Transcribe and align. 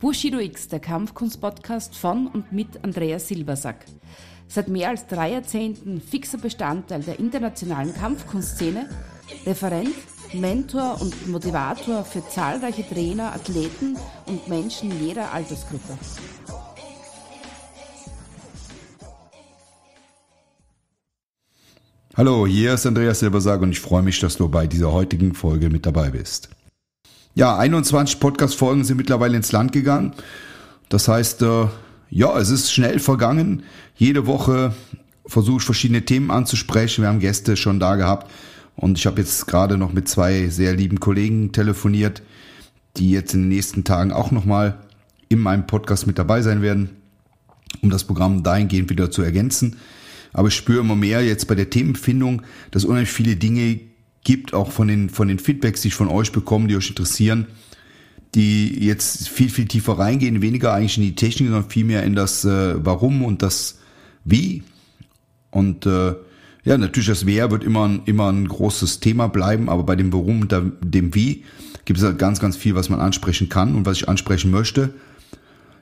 Bushido 0.00 0.38
X, 0.38 0.68
der 0.68 0.80
Kampfkunst-Podcast 0.80 1.96
von 1.96 2.26
und 2.26 2.52
mit 2.52 2.82
Andreas 2.82 3.28
Silbersack. 3.28 3.86
Seit 4.48 4.68
mehr 4.68 4.90
als 4.90 5.06
drei 5.06 5.32
Jahrzehnten 5.32 6.00
fixer 6.00 6.38
Bestandteil 6.38 7.02
der 7.02 7.18
internationalen 7.18 7.94
Kampfkunstszene, 7.94 8.88
Referent, 9.46 9.94
Mentor 10.32 11.00
und 11.00 11.28
Motivator 11.28 12.04
für 12.04 12.26
zahlreiche 12.28 12.86
Trainer, 12.86 13.32
Athleten 13.32 13.96
und 14.26 14.48
Menschen 14.48 14.92
jeder 15.00 15.32
Altersgruppe. 15.32 15.96
Hallo, 22.16 22.46
hier 22.46 22.74
ist 22.74 22.86
Andreas 22.86 23.20
Silbersack 23.20 23.62
und 23.62 23.70
ich 23.70 23.80
freue 23.80 24.02
mich, 24.02 24.20
dass 24.20 24.36
du 24.36 24.48
bei 24.48 24.66
dieser 24.66 24.92
heutigen 24.92 25.34
Folge 25.34 25.70
mit 25.70 25.86
dabei 25.86 26.10
bist. 26.10 26.48
Ja, 27.36 27.58
21 27.58 28.20
Podcast-Folgen 28.20 28.84
sind 28.84 28.96
mittlerweile 28.96 29.36
ins 29.36 29.50
Land 29.50 29.72
gegangen. 29.72 30.12
Das 30.88 31.08
heißt, 31.08 31.42
äh, 31.42 31.66
ja, 32.08 32.38
es 32.38 32.48
ist 32.50 32.70
schnell 32.70 33.00
vergangen. 33.00 33.64
Jede 33.96 34.28
Woche 34.28 34.72
versuche 35.26 35.56
ich 35.56 35.64
verschiedene 35.64 36.04
Themen 36.04 36.30
anzusprechen. 36.30 37.02
Wir 37.02 37.08
haben 37.08 37.18
Gäste 37.18 37.56
schon 37.56 37.80
da 37.80 37.96
gehabt 37.96 38.30
und 38.76 38.98
ich 38.98 39.06
habe 39.06 39.20
jetzt 39.20 39.48
gerade 39.48 39.76
noch 39.76 39.92
mit 39.92 40.08
zwei 40.08 40.46
sehr 40.48 40.76
lieben 40.76 41.00
Kollegen 41.00 41.50
telefoniert, 41.50 42.22
die 42.98 43.10
jetzt 43.10 43.34
in 43.34 43.40
den 43.40 43.48
nächsten 43.48 43.82
Tagen 43.82 44.12
auch 44.12 44.30
nochmal 44.30 44.78
in 45.28 45.40
meinem 45.40 45.66
Podcast 45.66 46.06
mit 46.06 46.20
dabei 46.20 46.40
sein 46.40 46.62
werden, 46.62 46.90
um 47.82 47.90
das 47.90 48.04
Programm 48.04 48.44
dahingehend 48.44 48.90
wieder 48.90 49.10
zu 49.10 49.22
ergänzen. 49.22 49.78
Aber 50.32 50.46
ich 50.46 50.54
spüre 50.54 50.78
immer 50.78 50.94
mehr 50.94 51.24
jetzt 51.24 51.48
bei 51.48 51.56
der 51.56 51.70
Themenfindung, 51.70 52.42
dass 52.70 52.84
unheimlich 52.84 53.10
viele 53.10 53.34
Dinge 53.34 53.80
gibt, 54.24 54.54
auch 54.54 54.72
von 54.72 54.88
den, 54.88 55.10
von 55.10 55.28
den 55.28 55.38
Feedbacks, 55.38 55.82
die 55.82 55.88
ich 55.88 55.94
von 55.94 56.08
euch 56.08 56.32
bekomme, 56.32 56.66
die 56.66 56.76
euch 56.76 56.88
interessieren, 56.88 57.46
die 58.34 58.84
jetzt 58.84 59.28
viel, 59.28 59.48
viel 59.48 59.66
tiefer 59.66 59.98
reingehen, 59.98 60.42
weniger 60.42 60.74
eigentlich 60.74 60.96
in 60.96 61.04
die 61.04 61.14
Technik, 61.14 61.50
sondern 61.50 61.70
viel 61.70 61.84
mehr 61.84 62.02
in 62.02 62.16
das 62.16 62.44
äh, 62.44 62.84
Warum 62.84 63.24
und 63.24 63.42
das 63.42 63.78
Wie. 64.24 64.62
Und 65.50 65.86
äh, 65.86 66.14
ja, 66.64 66.78
natürlich 66.78 67.08
das 67.08 67.26
Wer 67.26 67.50
wird 67.50 67.62
immer, 67.62 67.86
ein, 67.86 68.02
immer 68.06 68.32
ein 68.32 68.48
großes 68.48 69.00
Thema 69.00 69.28
bleiben, 69.28 69.68
aber 69.68 69.84
bei 69.84 69.94
dem 69.94 70.12
Warum 70.12 70.40
und 70.40 70.52
dem 70.52 71.14
Wie 71.14 71.44
gibt 71.84 71.98
es 71.98 72.04
halt 72.04 72.18
ganz, 72.18 72.40
ganz 72.40 72.56
viel, 72.56 72.74
was 72.74 72.88
man 72.88 73.00
ansprechen 73.00 73.48
kann 73.48 73.74
und 73.74 73.86
was 73.86 73.98
ich 73.98 74.08
ansprechen 74.08 74.50
möchte. 74.50 74.94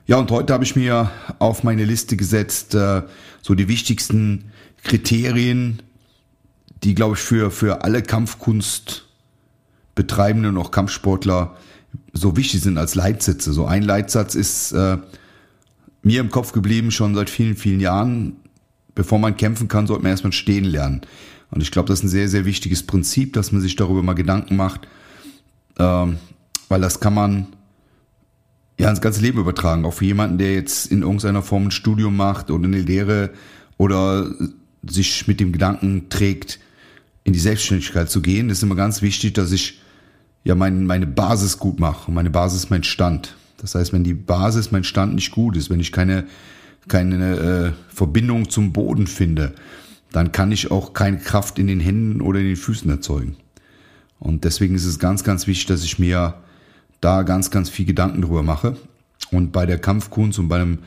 Ja, 0.05 0.17
und 0.17 0.29
heute 0.31 0.51
habe 0.51 0.65
ich 0.65 0.75
mir 0.75 1.11
auf 1.39 1.63
meine 1.63 1.85
Liste 1.85 2.17
gesetzt, 2.17 2.75
äh, 2.75 3.03
so 3.41 3.55
die 3.55 3.69
wichtigsten 3.69 4.51
Kriterien, 4.83 5.81
die, 6.83 6.95
glaube 6.95 7.15
ich, 7.15 7.21
für, 7.21 7.51
für 7.51 7.83
alle 7.83 8.01
Kampfkunstbetreibenden 8.01 10.55
und 10.55 10.61
auch 10.61 10.71
Kampfsportler 10.71 11.57
so 12.11 12.35
wichtig 12.35 12.61
sind 12.61 12.77
als 12.77 12.95
Leitsätze. 12.95 13.53
So 13.53 13.65
ein 13.65 13.83
Leitsatz 13.83 14.35
ist 14.35 14.73
äh, 14.73 14.97
mir 16.01 16.19
im 16.19 16.29
Kopf 16.29 16.51
geblieben, 16.51 16.91
schon 16.91 17.15
seit 17.15 17.29
vielen, 17.29 17.55
vielen 17.55 17.79
Jahren. 17.79 18.35
Bevor 18.95 19.17
man 19.17 19.37
kämpfen 19.37 19.67
kann, 19.67 19.87
sollte 19.87 20.03
man 20.03 20.11
erstmal 20.11 20.33
stehen 20.33 20.65
lernen. 20.65 21.01
Und 21.49 21.61
ich 21.61 21.71
glaube, 21.71 21.87
das 21.87 21.99
ist 21.99 22.05
ein 22.05 22.09
sehr, 22.09 22.29
sehr 22.29 22.45
wichtiges 22.45 22.83
Prinzip, 22.83 23.33
dass 23.33 23.51
man 23.51 23.61
sich 23.61 23.75
darüber 23.75 24.03
mal 24.03 24.13
Gedanken 24.13 24.55
macht, 24.55 24.87
ähm, 25.77 26.17
weil 26.67 26.81
das 26.81 26.99
kann 26.99 27.13
man 27.13 27.47
ja 28.79 28.89
ins 28.89 29.01
ganze 29.01 29.21
Leben 29.21 29.39
übertragen. 29.39 29.85
Auch 29.85 29.93
für 29.93 30.05
jemanden, 30.05 30.37
der 30.37 30.53
jetzt 30.53 30.91
in 30.91 31.03
irgendeiner 31.03 31.43
Form 31.43 31.67
ein 31.67 31.71
Studium 31.71 32.15
macht 32.15 32.51
oder 32.51 32.65
eine 32.65 32.81
Lehre 32.81 33.31
oder 33.77 34.31
sich 34.83 35.27
mit 35.27 35.39
dem 35.39 35.51
Gedanken 35.51 36.09
trägt, 36.09 36.59
in 37.23 37.33
die 37.33 37.39
Selbstständigkeit 37.39 38.09
zu 38.09 38.21
gehen, 38.21 38.49
ist 38.49 38.63
immer 38.63 38.75
ganz 38.75 39.01
wichtig, 39.01 39.33
dass 39.33 39.51
ich 39.51 39.79
ja 40.43 40.55
mein, 40.55 40.85
meine 40.85 41.07
Basis 41.07 41.57
gut 41.57 41.79
mache. 41.79 42.07
Und 42.07 42.15
meine 42.15 42.29
Basis 42.29 42.69
mein 42.69 42.83
Stand. 42.83 43.35
Das 43.57 43.75
heißt, 43.75 43.93
wenn 43.93 44.03
die 44.03 44.13
Basis, 44.13 44.71
mein 44.71 44.83
Stand 44.83 45.15
nicht 45.15 45.31
gut 45.31 45.55
ist, 45.55 45.69
wenn 45.69 45.79
ich 45.79 45.91
keine, 45.91 46.25
keine 46.87 47.37
äh, 47.37 47.71
Verbindung 47.93 48.49
zum 48.49 48.73
Boden 48.73 49.07
finde, 49.07 49.53
dann 50.11 50.31
kann 50.31 50.51
ich 50.51 50.69
auch 50.69 50.93
keine 50.93 51.17
Kraft 51.17 51.59
in 51.59 51.67
den 51.67 51.79
Händen 51.79 52.21
oder 52.21 52.39
in 52.39 52.47
den 52.47 52.55
Füßen 52.55 52.89
erzeugen. 52.89 53.37
Und 54.19 54.43
deswegen 54.43 54.75
ist 54.75 54.85
es 54.85 54.99
ganz, 54.99 55.23
ganz 55.23 55.47
wichtig, 55.47 55.65
dass 55.67 55.83
ich 55.83 55.99
mir 55.99 56.35
da 57.01 57.23
ganz, 57.23 57.51
ganz 57.51 57.69
viel 57.69 57.85
Gedanken 57.85 58.21
drüber 58.21 58.43
mache. 58.43 58.77
Und 59.31 59.51
bei 59.51 59.65
der 59.65 59.79
Kampfkunst 59.79 60.39
und 60.39 60.47
bei 60.47 60.57
einem, 60.57 60.79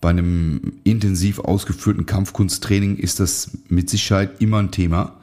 bei 0.00 0.10
einem 0.10 0.74
intensiv 0.84 1.40
ausgeführten 1.40 2.06
Kampfkunsttraining 2.06 2.96
ist 2.96 3.20
das 3.20 3.50
mit 3.68 3.90
Sicherheit 3.90 4.40
immer 4.40 4.58
ein 4.58 4.70
Thema. 4.70 5.17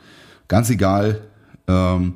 Ganz 0.47 0.69
egal, 0.69 1.22
ähm, 1.67 2.13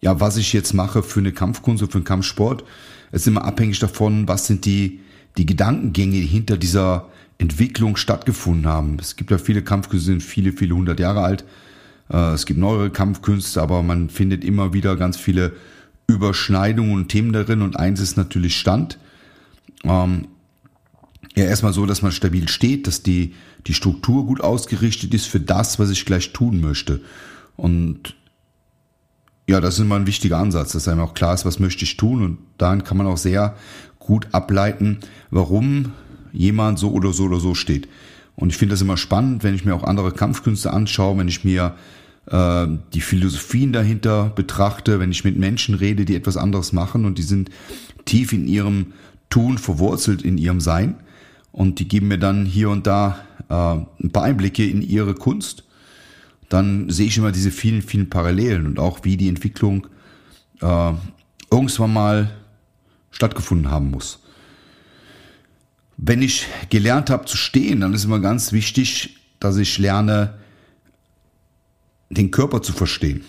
ja, 0.00 0.20
was 0.20 0.36
ich 0.36 0.52
jetzt 0.52 0.74
mache 0.74 1.02
für 1.02 1.20
eine 1.20 1.32
Kampfkunst 1.32 1.82
oder 1.82 1.92
für 1.92 1.98
einen 1.98 2.04
Kampfsport. 2.04 2.64
Es 3.12 3.22
ist 3.22 3.28
immer 3.28 3.44
abhängig 3.44 3.78
davon, 3.78 4.26
was 4.28 4.46
sind 4.46 4.64
die, 4.64 5.00
die 5.36 5.46
Gedankengänge, 5.46 6.12
die 6.12 6.26
hinter 6.26 6.56
dieser 6.56 7.08
Entwicklung 7.38 7.96
stattgefunden 7.96 8.66
haben. 8.66 8.98
Es 9.00 9.16
gibt 9.16 9.30
ja 9.30 9.38
viele 9.38 9.62
Kampfkünste, 9.62 10.12
die 10.12 10.20
sind 10.20 10.22
viele, 10.22 10.52
viele 10.52 10.74
hundert 10.74 11.00
Jahre 11.00 11.22
alt. 11.22 11.44
Äh, 12.10 12.32
es 12.32 12.46
gibt 12.46 12.58
neuere 12.58 12.90
Kampfkünste, 12.90 13.60
aber 13.62 13.82
man 13.82 14.10
findet 14.10 14.44
immer 14.44 14.72
wieder 14.72 14.96
ganz 14.96 15.16
viele 15.16 15.52
Überschneidungen 16.06 16.94
und 16.94 17.08
Themen 17.08 17.32
darin. 17.32 17.62
Und 17.62 17.76
eins 17.76 18.00
ist 18.00 18.16
natürlich 18.16 18.58
Stand. 18.58 18.98
Ähm, 19.84 20.28
ja, 21.34 21.44
erstmal 21.44 21.72
so, 21.72 21.86
dass 21.86 22.02
man 22.02 22.12
stabil 22.12 22.48
steht, 22.48 22.86
dass 22.86 23.02
die, 23.02 23.34
die 23.66 23.74
Struktur 23.74 24.26
gut 24.26 24.40
ausgerichtet 24.40 25.14
ist 25.14 25.26
für 25.26 25.40
das, 25.40 25.78
was 25.78 25.90
ich 25.90 26.04
gleich 26.04 26.32
tun 26.32 26.60
möchte. 26.60 27.00
Und 27.56 28.14
ja, 29.48 29.60
das 29.60 29.74
ist 29.74 29.80
immer 29.80 29.96
ein 29.96 30.06
wichtiger 30.06 30.38
Ansatz, 30.38 30.72
dass 30.72 30.88
einem 30.88 31.00
auch 31.00 31.14
klar 31.14 31.34
ist, 31.34 31.44
was 31.44 31.58
möchte 31.58 31.84
ich 31.84 31.96
tun. 31.96 32.22
Und 32.22 32.38
dann 32.58 32.84
kann 32.84 32.96
man 32.96 33.06
auch 33.06 33.16
sehr 33.16 33.56
gut 33.98 34.28
ableiten, 34.32 34.98
warum 35.30 35.92
jemand 36.32 36.78
so 36.78 36.90
oder 36.92 37.12
so 37.12 37.24
oder 37.24 37.40
so 37.40 37.54
steht. 37.54 37.88
Und 38.34 38.50
ich 38.50 38.56
finde 38.56 38.74
das 38.74 38.82
immer 38.82 38.96
spannend, 38.96 39.42
wenn 39.44 39.54
ich 39.54 39.64
mir 39.64 39.74
auch 39.74 39.84
andere 39.84 40.12
Kampfkünste 40.12 40.72
anschaue, 40.72 41.18
wenn 41.18 41.28
ich 41.28 41.44
mir 41.44 41.74
äh, 42.26 42.66
die 42.92 43.00
Philosophien 43.00 43.72
dahinter 43.72 44.30
betrachte, 44.34 45.00
wenn 45.00 45.10
ich 45.10 45.24
mit 45.24 45.38
Menschen 45.38 45.74
rede, 45.74 46.04
die 46.04 46.16
etwas 46.16 46.36
anderes 46.36 46.72
machen 46.72 47.04
und 47.04 47.18
die 47.18 47.22
sind 47.22 47.50
tief 48.04 48.32
in 48.32 48.46
ihrem 48.46 48.92
Tun 49.30 49.58
verwurzelt, 49.58 50.22
in 50.22 50.38
ihrem 50.38 50.60
Sein. 50.60 50.96
Und 51.52 51.78
die 51.78 51.86
geben 51.86 52.08
mir 52.08 52.18
dann 52.18 52.46
hier 52.46 52.70
und 52.70 52.86
da 52.86 53.20
äh, 53.48 54.04
ein 54.04 54.10
paar 54.12 54.24
Einblicke 54.24 54.66
in 54.66 54.82
ihre 54.82 55.14
Kunst. 55.14 55.64
Dann 56.48 56.90
sehe 56.90 57.06
ich 57.06 57.18
immer 57.18 57.32
diese 57.32 57.50
vielen, 57.50 57.82
vielen 57.82 58.10
Parallelen 58.10 58.66
und 58.66 58.78
auch 58.78 59.00
wie 59.04 59.16
die 59.16 59.28
Entwicklung 59.28 59.86
äh, 60.60 60.92
irgendwann 61.50 61.92
mal 61.92 62.30
stattgefunden 63.10 63.70
haben 63.70 63.90
muss. 63.90 64.20
Wenn 65.96 66.22
ich 66.22 66.46
gelernt 66.70 67.10
habe 67.10 67.26
zu 67.26 67.36
stehen, 67.36 67.80
dann 67.80 67.94
ist 67.94 68.04
immer 68.04 68.20
ganz 68.20 68.52
wichtig, 68.52 69.16
dass 69.38 69.56
ich 69.56 69.78
lerne, 69.78 70.38
den 72.10 72.30
Körper 72.30 72.62
zu 72.62 72.72
verstehen. 72.72 73.22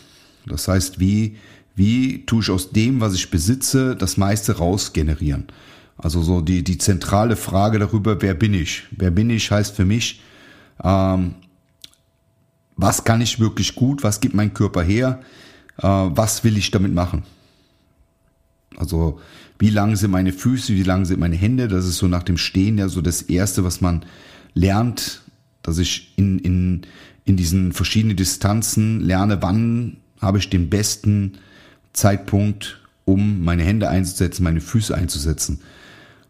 Das 0.45 0.67
heißt, 0.67 0.99
wie, 0.99 1.37
wie 1.75 2.25
tue 2.25 2.41
ich 2.41 2.49
aus 2.49 2.71
dem, 2.71 2.99
was 3.01 3.13
ich 3.13 3.29
besitze, 3.29 3.95
das 3.95 4.17
meiste 4.17 4.57
rausgenerieren? 4.57 5.47
Also 5.97 6.21
so 6.21 6.41
die, 6.41 6.63
die 6.63 6.77
zentrale 6.77 7.35
Frage 7.35 7.79
darüber, 7.79 8.21
wer 8.21 8.33
bin 8.33 8.53
ich? 8.53 8.83
Wer 8.91 9.11
bin 9.11 9.29
ich 9.29 9.51
heißt 9.51 9.75
für 9.75 9.85
mich, 9.85 10.21
ähm, 10.83 11.35
was 12.75 13.03
kann 13.03 13.21
ich 13.21 13.39
wirklich 13.39 13.75
gut, 13.75 14.03
was 14.03 14.19
gibt 14.19 14.33
mein 14.33 14.53
Körper 14.53 14.81
her, 14.81 15.21
äh, 15.77 15.83
was 15.87 16.43
will 16.43 16.57
ich 16.57 16.71
damit 16.71 16.93
machen? 16.93 17.23
Also 18.75 19.19
wie 19.59 19.69
lang 19.69 19.95
sind 19.95 20.11
meine 20.11 20.33
Füße, 20.33 20.73
wie 20.73 20.83
lang 20.83 21.05
sind 21.05 21.19
meine 21.19 21.35
Hände? 21.35 21.67
Das 21.67 21.85
ist 21.85 21.97
so 21.97 22.07
nach 22.07 22.23
dem 22.23 22.37
Stehen 22.37 22.77
ja 22.77 22.89
so 22.89 23.01
das 23.01 23.21
Erste, 23.21 23.63
was 23.63 23.81
man 23.81 24.03
lernt, 24.55 25.21
dass 25.61 25.77
ich 25.77 26.13
in, 26.17 26.39
in, 26.39 26.81
in 27.25 27.37
diesen 27.37 27.71
verschiedenen 27.71 28.17
Distanzen 28.17 28.99
lerne, 28.99 29.41
wann 29.41 29.97
habe 30.19 30.39
ich 30.39 30.49
den 30.49 30.69
besten 30.69 31.37
Zeitpunkt, 31.93 32.81
um 33.05 33.43
meine 33.43 33.63
Hände 33.63 33.89
einzusetzen, 33.89 34.43
meine 34.43 34.61
Füße 34.61 34.95
einzusetzen. 34.95 35.61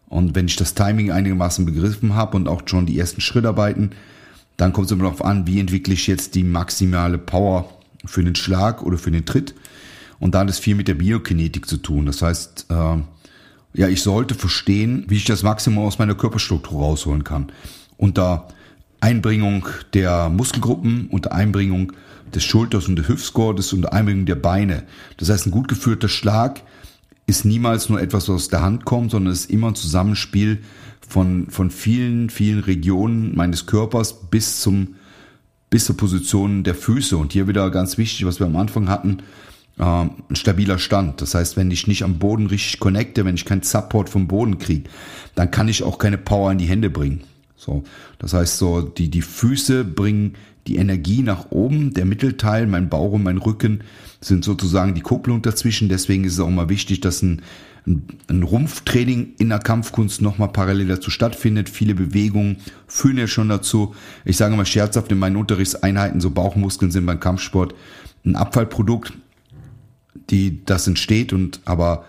Und 0.08 0.34
wenn 0.34 0.46
ich 0.46 0.56
das 0.56 0.74
Timing 0.74 1.10
einigermaßen 1.10 1.64
begriffen 1.64 2.14
habe 2.14 2.36
und 2.36 2.48
auch 2.48 2.62
schon 2.66 2.86
die 2.86 2.98
ersten 2.98 3.20
Schrittarbeiten, 3.20 3.92
dann 4.56 4.72
kommt 4.72 4.86
es 4.86 4.92
immer 4.92 5.04
darauf 5.04 5.24
an, 5.24 5.46
wie 5.46 5.58
entwickle 5.58 5.94
ich 5.94 6.06
jetzt 6.06 6.34
die 6.34 6.44
maximale 6.44 7.18
Power 7.18 7.68
für 8.04 8.22
den 8.22 8.34
Schlag 8.34 8.82
oder 8.82 8.98
für 8.98 9.10
den 9.10 9.24
Tritt. 9.26 9.54
Und 10.20 10.34
da 10.34 10.40
hat 10.40 10.50
es 10.50 10.58
viel 10.58 10.74
mit 10.74 10.88
der 10.88 10.94
Biokinetik 10.94 11.66
zu 11.66 11.78
tun. 11.78 12.06
Das 12.06 12.22
heißt, 12.22 12.66
äh, 12.70 12.96
ja, 13.74 13.88
ich 13.88 14.02
sollte 14.02 14.34
verstehen, 14.34 15.04
wie 15.08 15.16
ich 15.16 15.24
das 15.24 15.42
Maximum 15.42 15.84
aus 15.84 15.98
meiner 15.98 16.14
Körperstruktur 16.14 16.80
rausholen 16.80 17.24
kann. 17.24 17.50
Unter 17.96 18.48
Einbringung 19.00 19.66
der 19.92 20.28
Muskelgruppen, 20.28 21.08
unter 21.08 21.32
Einbringung 21.32 21.92
des 22.32 22.44
Schulters 22.44 22.88
und 22.88 22.96
des 22.96 23.08
Hüftgurtes, 23.08 23.72
unter 23.72 23.92
Einbringung 23.92 24.26
der 24.26 24.36
Beine. 24.36 24.84
Das 25.16 25.28
heißt, 25.28 25.46
ein 25.46 25.50
gut 25.50 25.68
geführter 25.68 26.08
Schlag 26.08 26.62
ist 27.26 27.44
niemals 27.44 27.88
nur 27.88 28.00
etwas, 28.00 28.28
was 28.28 28.34
aus 28.34 28.48
der 28.48 28.62
Hand 28.62 28.84
kommt, 28.84 29.10
sondern 29.10 29.32
es 29.32 29.42
ist 29.42 29.50
immer 29.50 29.68
ein 29.68 29.74
Zusammenspiel 29.74 30.62
von, 31.06 31.48
von 31.48 31.70
vielen, 31.70 32.30
vielen 32.30 32.60
Regionen 32.60 33.34
meines 33.34 33.66
Körpers 33.66 34.28
bis 34.30 34.60
zum, 34.60 34.96
bis 35.70 35.86
zur 35.86 35.96
Position 35.96 36.64
der 36.64 36.74
Füße. 36.74 37.16
Und 37.16 37.32
hier 37.32 37.48
wieder 37.48 37.70
ganz 37.70 37.98
wichtig, 37.98 38.26
was 38.26 38.40
wir 38.40 38.46
am 38.46 38.56
Anfang 38.56 38.88
hatten, 38.88 39.18
äh, 39.78 39.82
ein 39.84 40.36
stabiler 40.36 40.78
Stand. 40.78 41.20
Das 41.20 41.34
heißt, 41.34 41.56
wenn 41.56 41.70
ich 41.70 41.86
nicht 41.86 42.02
am 42.02 42.18
Boden 42.18 42.46
richtig 42.46 42.80
connecte, 42.80 43.24
wenn 43.24 43.34
ich 43.34 43.44
keinen 43.44 43.62
Support 43.62 44.08
vom 44.08 44.28
Boden 44.28 44.58
kriege, 44.58 44.88
dann 45.34 45.50
kann 45.50 45.68
ich 45.68 45.82
auch 45.82 45.98
keine 45.98 46.18
Power 46.18 46.52
in 46.52 46.58
die 46.58 46.66
Hände 46.68 46.90
bringen. 46.90 47.22
So, 47.56 47.84
das 48.18 48.34
heißt 48.34 48.58
so, 48.58 48.82
die, 48.82 49.08
die 49.08 49.22
Füße 49.22 49.84
bringen 49.84 50.34
die 50.66 50.76
Energie 50.76 51.22
nach 51.22 51.50
oben, 51.50 51.92
der 51.92 52.04
Mittelteil, 52.04 52.66
mein 52.66 52.88
Bauch 52.88 53.12
und 53.12 53.22
mein 53.22 53.38
Rücken 53.38 53.84
sind 54.20 54.44
sozusagen 54.44 54.94
die 54.94 55.02
Kupplung 55.02 55.42
dazwischen. 55.42 55.88
Deswegen 55.88 56.24
ist 56.24 56.34
es 56.34 56.40
auch 56.40 56.50
mal 56.50 56.70
wichtig, 56.70 57.00
dass 57.00 57.22
ein, 57.22 57.42
ein, 57.86 58.04
ein 58.28 58.42
Rumpftraining 58.42 59.34
in 59.38 59.50
der 59.50 59.58
Kampfkunst 59.58 60.22
nochmal 60.22 60.48
parallel 60.48 60.88
dazu 60.88 61.10
stattfindet. 61.10 61.68
Viele 61.68 61.94
Bewegungen 61.94 62.56
führen 62.86 63.18
ja 63.18 63.26
schon 63.26 63.50
dazu. 63.50 63.94
Ich 64.24 64.38
sage 64.38 64.56
mal 64.56 64.64
scherzhaft 64.64 65.12
in 65.12 65.18
meinen 65.18 65.36
Unterrichtseinheiten, 65.36 66.20
so 66.20 66.30
Bauchmuskeln 66.30 66.90
sind 66.90 67.04
beim 67.04 67.20
Kampfsport 67.20 67.74
ein 68.24 68.36
Abfallprodukt, 68.36 69.12
die 70.30 70.64
das 70.64 70.86
entsteht 70.86 71.34
und 71.34 71.60
aber 71.66 72.06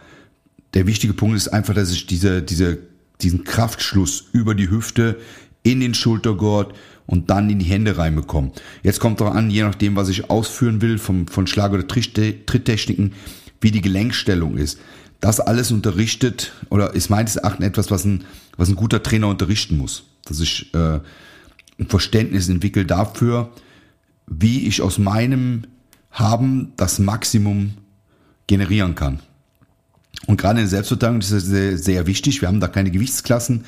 der 0.73 0.87
wichtige 0.87 1.13
Punkt 1.13 1.35
ist 1.35 1.49
einfach, 1.49 1.73
dass 1.73 1.91
ich 1.91 2.05
diese, 2.05 2.41
diese, 2.41 2.77
diesen 3.21 3.43
Kraftschluss 3.43 4.29
über 4.33 4.55
die 4.55 4.69
Hüfte 4.69 5.17
in 5.65 5.79
den 5.79 5.95
Schultergurt 5.95 6.73
und 7.07 7.29
dann 7.29 7.49
in 7.49 7.59
die 7.59 7.65
Hände 7.65 7.97
reinbekommen. 7.97 8.51
Jetzt 8.83 8.99
kommt 8.99 9.19
doch 9.19 9.33
an, 9.33 9.49
je 9.49 9.63
nachdem, 9.63 9.95
was 9.95 10.09
ich 10.09 10.29
ausführen 10.29 10.81
will, 10.81 10.97
vom, 10.99 11.27
von 11.27 11.47
Schlag- 11.47 11.73
oder 11.73 11.87
Tritttechniken, 11.87 13.13
wie 13.61 13.71
die 13.71 13.81
Gelenkstellung 13.81 14.57
ist. 14.57 14.79
Das 15.19 15.39
alles 15.39 15.71
unterrichtet 15.71 16.53
oder 16.69 16.93
ist 16.93 17.09
meines 17.09 17.35
Erachtens 17.35 17.65
etwas, 17.65 17.89
was 17.89 18.05
ein, 18.05 18.25
was 18.57 18.69
ein 18.69 18.75
guter 18.75 19.01
Trainer 19.01 19.27
unterrichten 19.27 19.77
muss. 19.77 20.03
Dass 20.25 20.39
ich 20.39 20.73
äh, 20.75 20.99
ein 21.79 21.87
Verständnis 21.87 22.47
entwickle 22.47 22.85
dafür, 22.85 23.51
wie 24.27 24.67
ich 24.67 24.81
aus 24.81 24.99
meinem 24.99 25.63
Haben 26.11 26.73
das 26.77 26.99
Maximum 26.99 27.73
generieren 28.45 28.93
kann. 28.93 29.19
Und 30.27 30.37
gerade 30.39 30.59
in 30.59 30.65
der 30.65 30.69
Selbstverteidigung 30.69 31.21
ist 31.21 31.31
das 31.31 31.43
sehr, 31.43 31.77
sehr 31.77 32.05
wichtig. 32.05 32.41
Wir 32.41 32.49
haben 32.49 32.59
da 32.59 32.67
keine 32.67 32.91
Gewichtsklassen. 32.91 33.65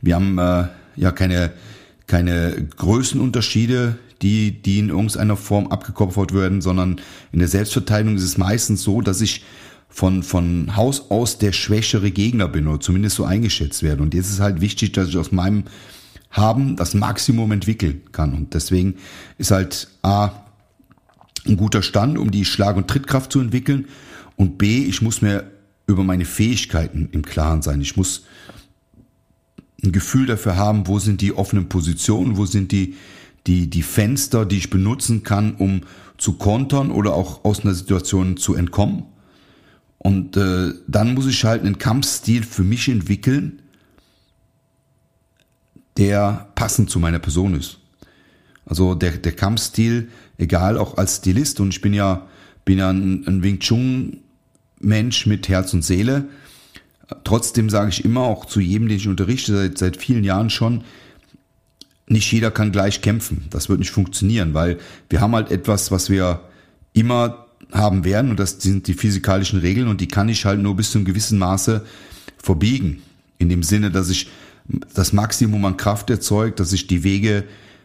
Wir 0.00 0.14
haben 0.14 0.38
äh, 0.38 0.68
ja 0.96 1.10
keine 1.10 1.52
keine 2.06 2.66
Größenunterschiede, 2.76 3.98
die, 4.22 4.62
die 4.62 4.78
in 4.78 4.88
irgendeiner 4.90 5.36
Form 5.36 5.68
abgekoppelt 5.68 6.34
werden, 6.34 6.60
sondern 6.60 7.00
in 7.32 7.38
der 7.38 7.48
Selbstverteidigung 7.48 8.16
ist 8.16 8.24
es 8.24 8.38
meistens 8.38 8.82
so, 8.82 9.00
dass 9.00 9.20
ich 9.20 9.44
von, 9.88 10.22
von 10.22 10.76
Haus 10.76 11.10
aus 11.10 11.38
der 11.38 11.52
schwächere 11.52 12.10
Gegner 12.10 12.48
bin 12.48 12.66
oder 12.66 12.80
zumindest 12.80 13.16
so 13.16 13.24
eingeschätzt 13.24 13.82
werde. 13.82 14.02
Und 14.02 14.12
jetzt 14.12 14.30
ist 14.30 14.40
halt 14.40 14.60
wichtig, 14.60 14.92
dass 14.92 15.08
ich 15.08 15.16
aus 15.16 15.32
meinem 15.32 15.64
Haben 16.30 16.76
das 16.76 16.94
Maximum 16.94 17.52
entwickeln 17.52 18.02
kann. 18.12 18.34
Und 18.34 18.54
deswegen 18.54 18.96
ist 19.38 19.50
halt 19.50 19.88
A, 20.02 20.30
ein 21.46 21.56
guter 21.56 21.82
Stand, 21.82 22.18
um 22.18 22.30
die 22.30 22.44
Schlag- 22.44 22.76
und 22.76 22.88
Trittkraft 22.88 23.30
zu 23.30 23.40
entwickeln. 23.40 23.86
Und 24.36 24.58
B, 24.58 24.84
ich 24.84 25.00
muss 25.00 25.22
mir 25.22 25.44
über 25.86 26.02
meine 26.02 26.24
Fähigkeiten 26.24 27.08
im 27.12 27.22
Klaren 27.22 27.62
sein. 27.62 27.80
Ich 27.80 27.96
muss 27.96 28.24
ein 29.82 29.92
Gefühl 29.92 30.26
dafür 30.26 30.56
haben, 30.56 30.86
wo 30.86 30.98
sind 30.98 31.20
die 31.20 31.32
offenen 31.32 31.68
Positionen, 31.68 32.36
wo 32.36 32.46
sind 32.46 32.72
die, 32.72 32.94
die, 33.46 33.68
die 33.68 33.82
Fenster, 33.82 34.46
die 34.46 34.58
ich 34.58 34.70
benutzen 34.70 35.22
kann, 35.22 35.54
um 35.56 35.82
zu 36.16 36.34
kontern 36.34 36.90
oder 36.90 37.14
auch 37.14 37.44
aus 37.44 37.60
einer 37.60 37.74
Situation 37.74 38.36
zu 38.36 38.54
entkommen. 38.54 39.04
Und 39.98 40.36
äh, 40.36 40.72
dann 40.86 41.14
muss 41.14 41.26
ich 41.26 41.44
halt 41.44 41.62
einen 41.62 41.78
Kampfstil 41.78 42.42
für 42.42 42.62
mich 42.62 42.88
entwickeln, 42.88 43.62
der 45.96 46.48
passend 46.54 46.90
zu 46.90 46.98
meiner 46.98 47.18
Person 47.18 47.54
ist. 47.54 47.78
Also 48.66 48.94
der, 48.94 49.12
der 49.12 49.32
Kampfstil, 49.32 50.08
egal 50.38 50.78
auch 50.78 50.96
als 50.96 51.16
Stilist, 51.16 51.60
und 51.60 51.70
ich 51.70 51.80
bin 51.80 51.94
ja, 51.94 52.26
bin 52.64 52.78
ja 52.78 52.90
ein, 52.90 53.26
ein 53.26 53.42
Wing 53.42 53.60
Chun 53.60 54.18
Mensch 54.80 55.26
mit 55.26 55.48
Herz 55.48 55.72
und 55.74 55.82
Seele, 55.82 56.28
Trotzdem 57.24 57.68
sage 57.70 57.90
ich 57.90 58.04
immer 58.04 58.22
auch 58.22 58.46
zu 58.46 58.60
jedem, 58.60 58.88
den 58.88 58.96
ich 58.96 59.08
unterrichte, 59.08 59.56
seit, 59.56 59.78
seit 59.78 59.96
vielen 59.96 60.24
Jahren 60.24 60.50
schon, 60.50 60.84
nicht 62.06 62.30
jeder 62.32 62.50
kann 62.50 62.72
gleich 62.72 63.00
kämpfen. 63.00 63.44
Das 63.50 63.68
wird 63.68 63.78
nicht 63.78 63.90
funktionieren, 63.90 64.54
weil 64.54 64.78
wir 65.08 65.20
haben 65.20 65.34
halt 65.34 65.50
etwas, 65.50 65.90
was 65.90 66.10
wir 66.10 66.40
immer 66.92 67.46
haben 67.72 68.04
werden 68.04 68.30
und 68.30 68.38
das 68.38 68.60
sind 68.60 68.86
die 68.86 68.94
physikalischen 68.94 69.58
Regeln 69.58 69.88
und 69.88 70.00
die 70.00 70.08
kann 70.08 70.28
ich 70.28 70.44
halt 70.44 70.60
nur 70.60 70.76
bis 70.76 70.92
zu 70.92 70.98
einem 70.98 71.06
gewissen 71.06 71.38
Maße 71.38 71.84
verbiegen. 72.38 73.02
In 73.38 73.48
dem 73.48 73.62
Sinne, 73.62 73.90
dass 73.90 74.10
ich 74.10 74.28
das 74.94 75.12
Maximum 75.12 75.64
an 75.64 75.76
Kraft 75.76 76.08
erzeugt, 76.10 76.60
dass 76.60 76.72
ich 76.72 76.86
die 76.86 77.04
Wege 77.04 77.44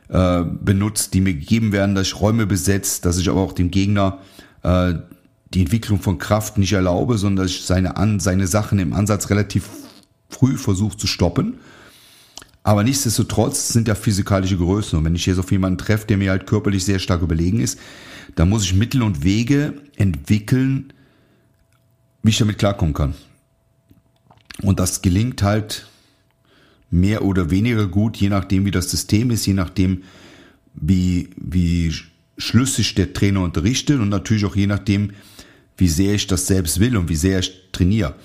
äh, 0.10 0.44
benutze, 0.44 1.12
die 1.12 1.22
mir 1.22 1.34
gegeben 1.34 1.72
werden, 1.72 1.96
dass 1.96 2.08
ich 2.08 2.20
Räume 2.20 2.46
besetze, 2.46 3.02
dass 3.02 3.18
ich 3.18 3.30
aber 3.30 3.42
auch 3.42 3.54
dem 3.54 3.72
Gegner 3.72 4.20
äh, 4.64 4.94
die 5.54 5.62
Entwicklung 5.62 6.00
von 6.00 6.18
Kraft 6.18 6.58
nicht 6.58 6.74
erlaube, 6.74 7.18
sondern 7.18 7.46
dass 7.46 7.56
ich 7.56 7.64
seine, 7.64 7.98
An 7.98 8.20
seine 8.20 8.48
Sachen 8.48 8.80
im 8.80 8.94
Ansatz 8.94 9.30
relativ 9.30 9.68
früh 10.30 10.58
versuche 10.58 10.98
zu 10.98 11.08
stoppen. 11.08 11.56
Aber 12.64 12.84
nichtsdestotrotz 12.84 13.70
sind 13.70 13.88
ja 13.88 13.96
physikalische 13.96 14.58
Größen. 14.58 15.00
Und 15.00 15.06
wenn 15.06 15.16
ich 15.16 15.26
jetzt 15.26 15.40
auf 15.40 15.52
jemanden 15.52 15.80
treffe, 15.80 16.06
der 16.06 16.18
mir 16.18 16.32
halt 16.32 16.46
körperlich 16.46 16.86
sehr 16.86 17.00
stark 17.00 17.22
überlegen 17.22 17.62
ist, 17.62 17.80
dann 18.36 18.50
muss 18.50 18.64
ich 18.64 18.76
Mittel 18.76 19.02
und 19.02 19.24
Wege 19.24 19.74
entwickeln, 19.96 20.94
wie 22.22 22.30
ich 22.30 22.38
damit 22.38 22.60
klarkommen 22.60 22.94
kann. 22.94 23.16
Und 24.62 24.80
das 24.80 25.02
gelingt 25.02 25.42
halt 25.42 25.88
mehr 26.92 27.24
oder 27.24 27.50
weniger 27.50 27.88
gut, 27.88 28.18
je 28.18 28.30
nachdem, 28.30 28.66
wie 28.66 28.72
das 28.72 28.92
System 28.92 29.32
ist, 29.32 29.46
je 29.46 29.54
nachdem, 29.54 30.04
wie, 30.74 31.30
wie 31.38 31.94
schlüssig 32.38 32.96
der 32.96 33.14
Trainer 33.14 33.42
unterrichtet 33.42 34.00
und 34.00 34.10
natürlich 34.10 34.46
auch 34.46 34.56
je 34.56 34.68
nachdem, 34.68 35.12
wie 35.80 35.88
sehr 35.88 36.16
ich 36.16 36.28
das 36.28 36.48
selbst 36.48 36.80
will 36.80 36.98
und 36.98 37.10
wie 37.10 37.16
sehr 37.16 37.40
ich 37.40 37.70
trainiere. 37.72 38.16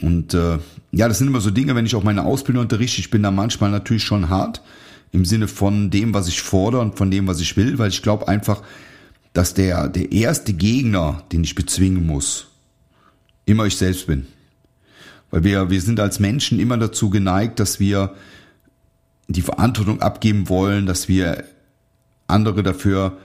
Und 0.00 0.34
äh, 0.34 0.58
ja, 0.90 1.08
das 1.08 1.18
sind 1.18 1.28
immer 1.28 1.40
so 1.40 1.50
Dinge, 1.50 1.74
wenn 1.74 1.86
ich 1.86 1.94
auch 1.94 2.04
meine 2.04 2.24
Ausbildung 2.24 2.62
unterrichte, 2.62 3.00
ich 3.00 3.10
bin 3.10 3.22
da 3.22 3.30
manchmal 3.30 3.70
natürlich 3.70 4.04
schon 4.04 4.28
hart 4.28 4.62
im 5.10 5.24
Sinne 5.24 5.48
von 5.48 5.90
dem, 5.90 6.14
was 6.14 6.28
ich 6.28 6.40
fordere 6.40 6.80
und 6.80 6.96
von 6.96 7.10
dem, 7.10 7.26
was 7.26 7.40
ich 7.40 7.56
will, 7.56 7.78
weil 7.78 7.90
ich 7.90 8.02
glaube 8.02 8.28
einfach, 8.28 8.62
dass 9.32 9.54
der, 9.54 9.88
der 9.88 10.12
erste 10.12 10.52
Gegner, 10.52 11.22
den 11.32 11.44
ich 11.44 11.54
bezwingen 11.54 12.06
muss, 12.06 12.48
immer 13.44 13.66
ich 13.66 13.76
selbst 13.76 14.06
bin. 14.06 14.26
Weil 15.30 15.44
wir, 15.44 15.70
wir 15.70 15.80
sind 15.80 16.00
als 16.00 16.20
Menschen 16.20 16.60
immer 16.60 16.76
dazu 16.76 17.10
geneigt, 17.10 17.58
dass 17.60 17.80
wir 17.80 18.14
die 19.28 19.42
Verantwortung 19.42 20.02
abgeben 20.02 20.48
wollen, 20.48 20.86
dass 20.86 21.08
wir 21.08 21.44
andere 22.26 22.62
dafür 22.62 23.18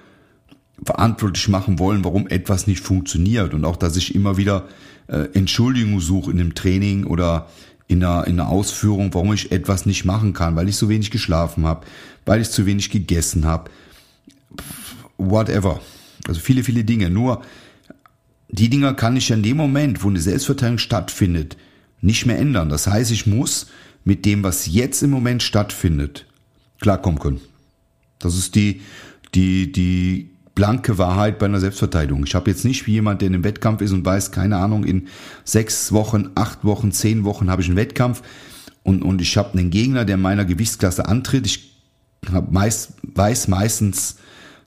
verantwortlich 0.83 1.47
machen 1.47 1.79
wollen, 1.79 2.03
warum 2.03 2.27
etwas 2.27 2.67
nicht 2.67 2.81
funktioniert 2.81 3.53
und 3.53 3.65
auch, 3.65 3.77
dass 3.77 3.95
ich 3.95 4.13
immer 4.13 4.37
wieder 4.37 4.67
äh, 5.07 5.27
Entschuldigung 5.33 5.99
suche 5.99 6.31
in 6.31 6.39
einem 6.39 6.55
Training 6.55 7.05
oder 7.05 7.47
in 7.87 8.03
einer, 8.03 8.27
in 8.27 8.39
einer 8.39 8.49
Ausführung, 8.49 9.13
warum 9.13 9.33
ich 9.33 9.51
etwas 9.51 9.85
nicht 9.85 10.05
machen 10.05 10.33
kann, 10.33 10.55
weil 10.55 10.69
ich 10.69 10.75
so 10.75 10.89
wenig 10.89 11.09
geschlafen 11.09 11.65
habe, 11.65 11.85
weil 12.25 12.41
ich 12.41 12.49
zu 12.49 12.65
wenig 12.65 12.89
gegessen 12.89 13.45
habe, 13.45 13.71
whatever. 15.17 15.79
Also 16.27 16.39
viele, 16.39 16.63
viele 16.63 16.83
Dinge. 16.83 17.09
Nur 17.09 17.41
die 18.49 18.69
Dinger 18.69 18.93
kann 18.93 19.15
ich 19.15 19.31
in 19.31 19.43
dem 19.43 19.57
Moment, 19.57 20.03
wo 20.03 20.09
eine 20.09 20.19
Selbstverteidigung 20.19 20.77
stattfindet, 20.77 21.57
nicht 22.01 22.25
mehr 22.25 22.37
ändern. 22.37 22.69
Das 22.69 22.87
heißt, 22.87 23.11
ich 23.11 23.25
muss 23.25 23.67
mit 24.03 24.25
dem, 24.25 24.43
was 24.43 24.67
jetzt 24.67 25.01
im 25.03 25.09
Moment 25.09 25.41
stattfindet, 25.41 26.25
klarkommen 26.79 27.19
können. 27.19 27.41
Das 28.19 28.37
ist 28.37 28.55
die, 28.55 28.81
die, 29.33 29.71
die 29.71 30.29
blanke 30.57 30.97
Wahrheit 30.97 31.37
bei 31.37 31.45
einer 31.45 31.59
Selbstverteidigung. 31.59 32.23
Ich 32.25 32.33
habe 32.33 32.49
jetzt 32.49 32.65
nicht 32.65 32.87
wie 32.87 32.93
jemand, 32.93 33.21
der 33.21 33.27
in 33.27 33.35
einem 33.35 33.43
Wettkampf 33.43 33.79
ist 33.81 33.91
und 33.91 34.03
weiß, 34.03 34.31
keine 34.31 34.57
Ahnung, 34.57 34.85
in 34.85 35.07
sechs 35.43 35.91
Wochen, 35.91 36.31
acht 36.33 36.63
Wochen, 36.63 36.91
zehn 36.91 37.25
Wochen 37.25 37.51
habe 37.51 37.61
ich 37.61 37.67
einen 37.67 37.77
Wettkampf 37.77 38.23
und, 38.81 39.03
und 39.03 39.21
ich 39.21 39.37
habe 39.37 39.55
einen 39.55 39.69
Gegner, 39.69 40.03
der 40.03 40.17
meiner 40.17 40.45
Gewichtsklasse 40.45 41.07
antritt. 41.07 41.45
Ich 41.45 41.77
hab 42.31 42.51
meist, 42.51 42.93
weiß 43.03 43.49
meistens 43.49 44.17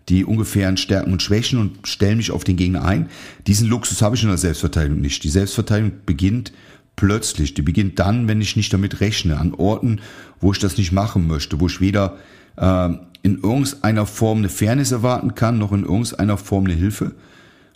die 0.09 0.25
ungefähren 0.25 0.77
Stärken 0.77 1.11
und 1.11 1.25
Schwächen 1.25 1.59
und 1.59 1.89
stelle 1.89 2.15
mich 2.15 2.31
auf 2.31 2.45
den 2.45 2.57
Gegner 2.57 2.85
ein. 2.85 3.09
Diesen 3.49 3.67
Luxus 3.67 4.01
habe 4.01 4.15
ich 4.15 4.23
in 4.23 4.29
der 4.29 4.39
Selbstverteidigung 4.39 5.01
nicht. 5.01 5.25
Die 5.25 5.29
Selbstverteidigung 5.29 5.99
beginnt 6.07 6.53
plötzlich. 6.95 7.55
Die 7.55 7.63
beginnt 7.63 7.99
dann, 7.99 8.29
wenn 8.29 8.41
ich 8.41 8.55
nicht 8.55 8.73
damit 8.73 9.01
rechne, 9.01 9.39
an 9.39 9.55
Orten, 9.55 10.01
wo 10.39 10.53
ich 10.53 10.61
das 10.61 10.79
nicht 10.79 10.93
machen 10.93 11.27
möchte, 11.27 11.59
wo 11.59 11.67
ich 11.67 11.81
weder 11.81 12.17
in 12.57 13.43
irgendeiner 13.43 14.07
Form 14.07 14.39
eine 14.39 14.49
Fairness 14.49 14.93
erwarten 14.93 15.35
kann, 15.35 15.59
noch 15.59 15.73
in 15.73 15.85
irgendeiner 15.85 16.37
Form 16.37 16.65
eine 16.65 16.75
Hilfe. 16.75 17.15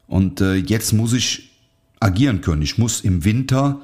Und 0.06 0.40
äh, 0.40 0.54
jetzt 0.54 0.92
muss 0.92 1.12
ich 1.12 1.50
agieren 2.00 2.40
können. 2.40 2.62
Ich 2.62 2.78
muss 2.78 3.00
im 3.00 3.24
Winter 3.24 3.80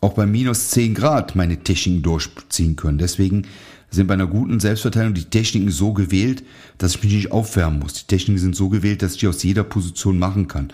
auch 0.00 0.14
bei 0.14 0.26
minus 0.26 0.70
10 0.70 0.94
Grad 0.94 1.36
meine 1.36 1.62
Techniken 1.62 2.02
durchziehen 2.02 2.76
können. 2.76 2.98
Deswegen 2.98 3.46
sind 3.90 4.06
bei 4.06 4.14
einer 4.14 4.26
guten 4.26 4.60
Selbstverteidigung 4.60 5.14
die 5.14 5.24
Techniken 5.24 5.70
so 5.70 5.92
gewählt, 5.92 6.42
dass 6.78 6.96
ich 6.96 7.02
mich 7.02 7.12
nicht 7.12 7.32
aufwärmen 7.32 7.78
muss. 7.78 7.94
Die 7.94 8.06
Techniken 8.06 8.38
sind 8.38 8.56
so 8.56 8.68
gewählt, 8.68 9.02
dass 9.02 9.14
ich 9.14 9.20
die 9.20 9.28
aus 9.28 9.42
jeder 9.42 9.64
Position 9.64 10.18
machen 10.18 10.48
kann. 10.48 10.72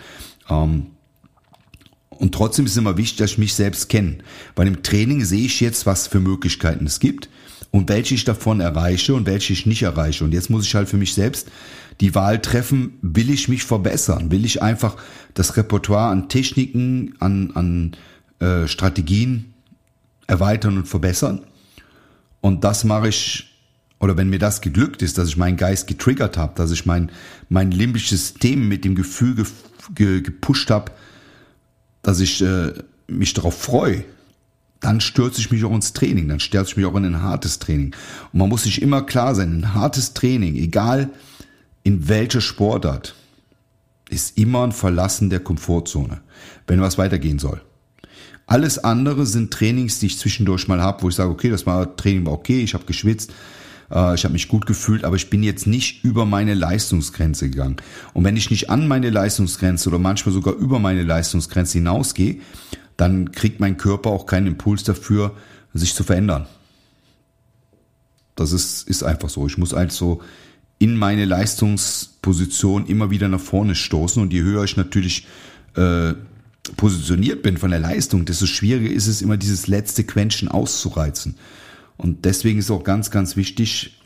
Ähm, 0.49 0.87
und 2.11 2.35
trotzdem 2.35 2.67
ist 2.67 2.73
es 2.73 2.79
immer 2.79 2.97
wichtig, 2.97 3.19
dass 3.19 3.33
ich 3.33 3.39
mich 3.39 3.55
selbst 3.55 3.89
kenne. 3.89 4.19
Bei 4.55 4.65
dem 4.65 4.83
Training 4.83 5.25
sehe 5.25 5.45
ich 5.45 5.61
jetzt, 5.61 5.87
was 5.87 6.07
für 6.07 6.21
Möglichkeiten 6.21 6.87
es 6.87 7.01
gibt 7.01 7.29
und 7.73 7.89
welche 7.89 8.15
ich 8.15 8.25
davon 8.25 8.61
erreiche 8.61 9.15
und 9.15 9.27
welche 9.27 9.55
ich 9.55 9.67
nicht 9.67 9.83
erreiche. 9.83 10.23
Und 10.23 10.33
jetzt 10.33 10.51
muss 10.51 10.67
ich 10.67 10.75
halt 10.75 10.89
für 10.89 10.99
mich 10.99 11.15
selbst 11.15 11.51
die 12.01 12.15
Wahl 12.15 12.41
treffen, 12.41 12.99
will 13.01 13.31
ich 13.31 13.49
mich 13.49 13.65
verbessern? 13.65 14.31
Will 14.31 14.45
ich 14.45 14.63
einfach 14.63 14.97
das 15.35 15.57
Repertoire 15.57 16.11
an 16.11 16.29
Techniken, 16.29 17.15
an, 17.19 17.51
an 17.55 17.97
äh, 18.47 18.69
Strategien 18.69 19.55
erweitern 20.27 20.77
und 20.77 20.87
verbessern? 20.87 21.45
Und 22.43 22.63
das 22.63 22.85
mache 22.85 23.09
ich, 23.09 23.59
oder 24.01 24.19
wenn 24.19 24.29
mir 24.29 24.39
das 24.39 24.61
geglückt 24.61 25.01
ist, 25.01 25.17
dass 25.17 25.29
ich 25.29 25.39
meinen 25.39 25.57
Geist 25.57 25.87
getriggert 25.87 26.37
habe, 26.37 26.53
dass 26.57 26.73
ich 26.73 26.85
mein, 26.85 27.11
mein 27.49 27.71
limbisches 27.71 28.29
System 28.29 28.69
mit 28.69 28.85
dem 28.85 28.95
Gefühl 28.95 29.35
ge, 29.35 29.47
ge, 29.95 30.21
gepusht 30.21 30.71
habe, 30.71 30.93
dass 32.03 32.21
ich 32.21 32.43
äh, 32.43 32.73
mich 33.07 33.33
darauf 33.33 33.59
freue, 33.59 34.05
dann 34.83 35.01
stürze 35.01 35.41
ich 35.41 35.51
mich 35.51 35.65
auch 35.65 35.73
ins 35.73 35.93
Training, 35.95 36.29
dann 36.29 36.41
stürze 36.41 36.73
ich 36.73 36.77
mich 36.77 36.87
auch 36.87 36.97
in 36.97 37.07
ein 37.07 37.23
hartes 37.23 37.59
Training. 37.59 37.95
Und 38.33 38.39
man 38.41 38.49
muss 38.49 38.65
sich 38.65 38.83
immer 38.83 39.03
klar 39.03 39.35
sein, 39.35 39.61
ein 39.61 39.75
hartes 39.75 40.13
Training, 40.13 40.57
egal 40.57 41.09
in 41.85 42.09
welcher 42.09 42.41
Sportart, 42.41 43.15
ist 44.11 44.37
immer 44.37 44.65
ein 44.65 44.73
Verlassen 44.73 45.31
der 45.31 45.41
Komfortzone, 45.41 46.21
wenn 46.67 46.81
was 46.81 46.99
weitergehen 46.99 47.39
soll. 47.39 47.63
Alles 48.47 48.79
andere 48.79 49.25
sind 49.25 49.53
Trainings, 49.53 50.01
die 50.01 50.07
ich 50.07 50.19
zwischendurch 50.19 50.69
mal 50.69 50.83
habe, 50.83 51.03
wo 51.03 51.09
ich 51.09 51.15
sage, 51.15 51.31
okay, 51.31 51.49
das 51.49 51.65
war 51.65 51.97
Training 51.97 52.27
war 52.27 52.33
okay, 52.33 52.63
ich 52.63 52.75
habe 52.75 52.85
geschwitzt, 52.85 53.33
äh, 53.91 54.15
ich 54.15 54.25
habe 54.25 54.33
mich 54.33 54.49
gut 54.49 54.67
gefühlt, 54.67 55.05
aber 55.05 55.17
ich 55.17 55.31
bin 55.31 55.45
jetzt 55.45 55.67
nicht 55.67 56.05
über 56.05 56.27
meine 56.27 56.55
Leistungsgrenze 56.55 57.49
gegangen. 57.49 57.77
Und 58.13 58.25
wenn 58.25 58.37
ich 58.37 58.51
nicht 58.51 58.69
an 58.69 58.89
meine 58.89 59.11
Leistungsgrenze 59.11 59.89
oder 59.89 60.01
manchmal 60.01 60.35
sogar 60.35 60.55
über 60.55 60.81
meine 60.81 61.05
Leistungsgrenze 61.05 61.79
hinausgehe, 61.79 62.41
dann 63.03 63.33
kriegt 63.33 63.59
mein 63.59 63.79
Körper 63.79 64.11
auch 64.11 64.27
keinen 64.27 64.47
Impuls 64.47 64.85
dafür, 64.85 65.35
sich 65.75 65.93
zu 65.93 66.05
verändern. 66.05 66.47
Das 68.37 68.53
ist, 68.53 68.89
ist 68.89 69.03
einfach 69.03 69.29
so. 69.29 69.45
Ich 69.49 69.59
muss 69.59 69.75
also 69.75 70.23
in 70.79 70.97
meine 70.97 71.25
Leistungsposition 71.25 72.87
immer 72.87 73.11
wieder 73.11 73.27
nach 73.27 73.41
vorne 73.41 73.75
stoßen 73.75 74.23
und 74.23 74.33
je 74.33 74.43
höher 74.43 74.63
ich 74.63 74.77
natürlich 74.77 75.27
äh, 75.75 76.13
positioniert 76.77 77.43
bin 77.43 77.57
von 77.57 77.73
der 77.73 77.81
Leistung, 77.81 78.25
desto 78.25 78.47
schwieriger 78.47 78.95
ist 78.95 79.09
es 79.09 79.21
immer 79.21 79.37
dieses 79.37 79.67
letzte 79.67 80.05
Quäntchen 80.05 80.47
auszureizen. 80.47 81.35
Und 81.97 82.25
deswegen 82.25 82.61
ist 82.61 82.71
auch 82.71 82.85
ganz, 82.85 83.11
ganz 83.11 83.35
wichtig, 83.35 84.01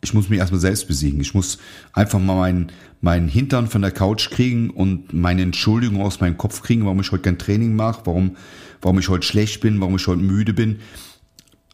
ich 0.00 0.14
muss 0.14 0.28
mich 0.28 0.38
erstmal 0.38 0.60
selbst 0.60 0.86
besiegen. 0.86 1.20
Ich 1.20 1.34
muss 1.34 1.58
einfach 1.92 2.20
mal 2.20 2.36
meinen, 2.36 2.72
meinen 3.00 3.28
Hintern 3.28 3.68
von 3.68 3.82
der 3.82 3.90
Couch 3.90 4.30
kriegen 4.30 4.70
und 4.70 5.12
meine 5.12 5.42
Entschuldigung 5.42 6.02
aus 6.02 6.20
meinem 6.20 6.38
Kopf 6.38 6.62
kriegen, 6.62 6.84
warum 6.84 7.00
ich 7.00 7.10
heute 7.10 7.22
kein 7.22 7.38
Training 7.38 7.74
mache, 7.74 8.02
warum, 8.04 8.36
warum 8.80 8.98
ich 8.98 9.08
heute 9.08 9.26
schlecht 9.26 9.60
bin, 9.60 9.80
warum 9.80 9.96
ich 9.96 10.06
heute 10.06 10.22
müde 10.22 10.54
bin. 10.54 10.78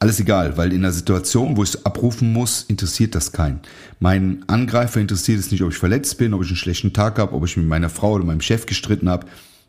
Alles 0.00 0.20
egal, 0.20 0.56
weil 0.56 0.72
in 0.72 0.82
der 0.82 0.92
Situation, 0.92 1.56
wo 1.56 1.62
ich 1.62 1.70
es 1.70 1.86
abrufen 1.86 2.32
muss, 2.32 2.62
interessiert 2.64 3.14
das 3.14 3.32
keinen. 3.32 3.60
Mein 4.00 4.44
Angreifer 4.48 5.00
interessiert 5.00 5.38
es 5.38 5.50
nicht, 5.50 5.62
ob 5.62 5.70
ich 5.70 5.78
verletzt 5.78 6.18
bin, 6.18 6.34
ob 6.34 6.42
ich 6.42 6.48
einen 6.48 6.56
schlechten 6.56 6.92
Tag 6.92 7.18
habe, 7.18 7.32
ob 7.34 7.44
ich 7.44 7.56
mit 7.56 7.66
meiner 7.66 7.88
Frau 7.88 8.12
oder 8.12 8.24
meinem 8.24 8.40
Chef 8.40 8.66
gestritten 8.66 9.08
habe. 9.08 9.26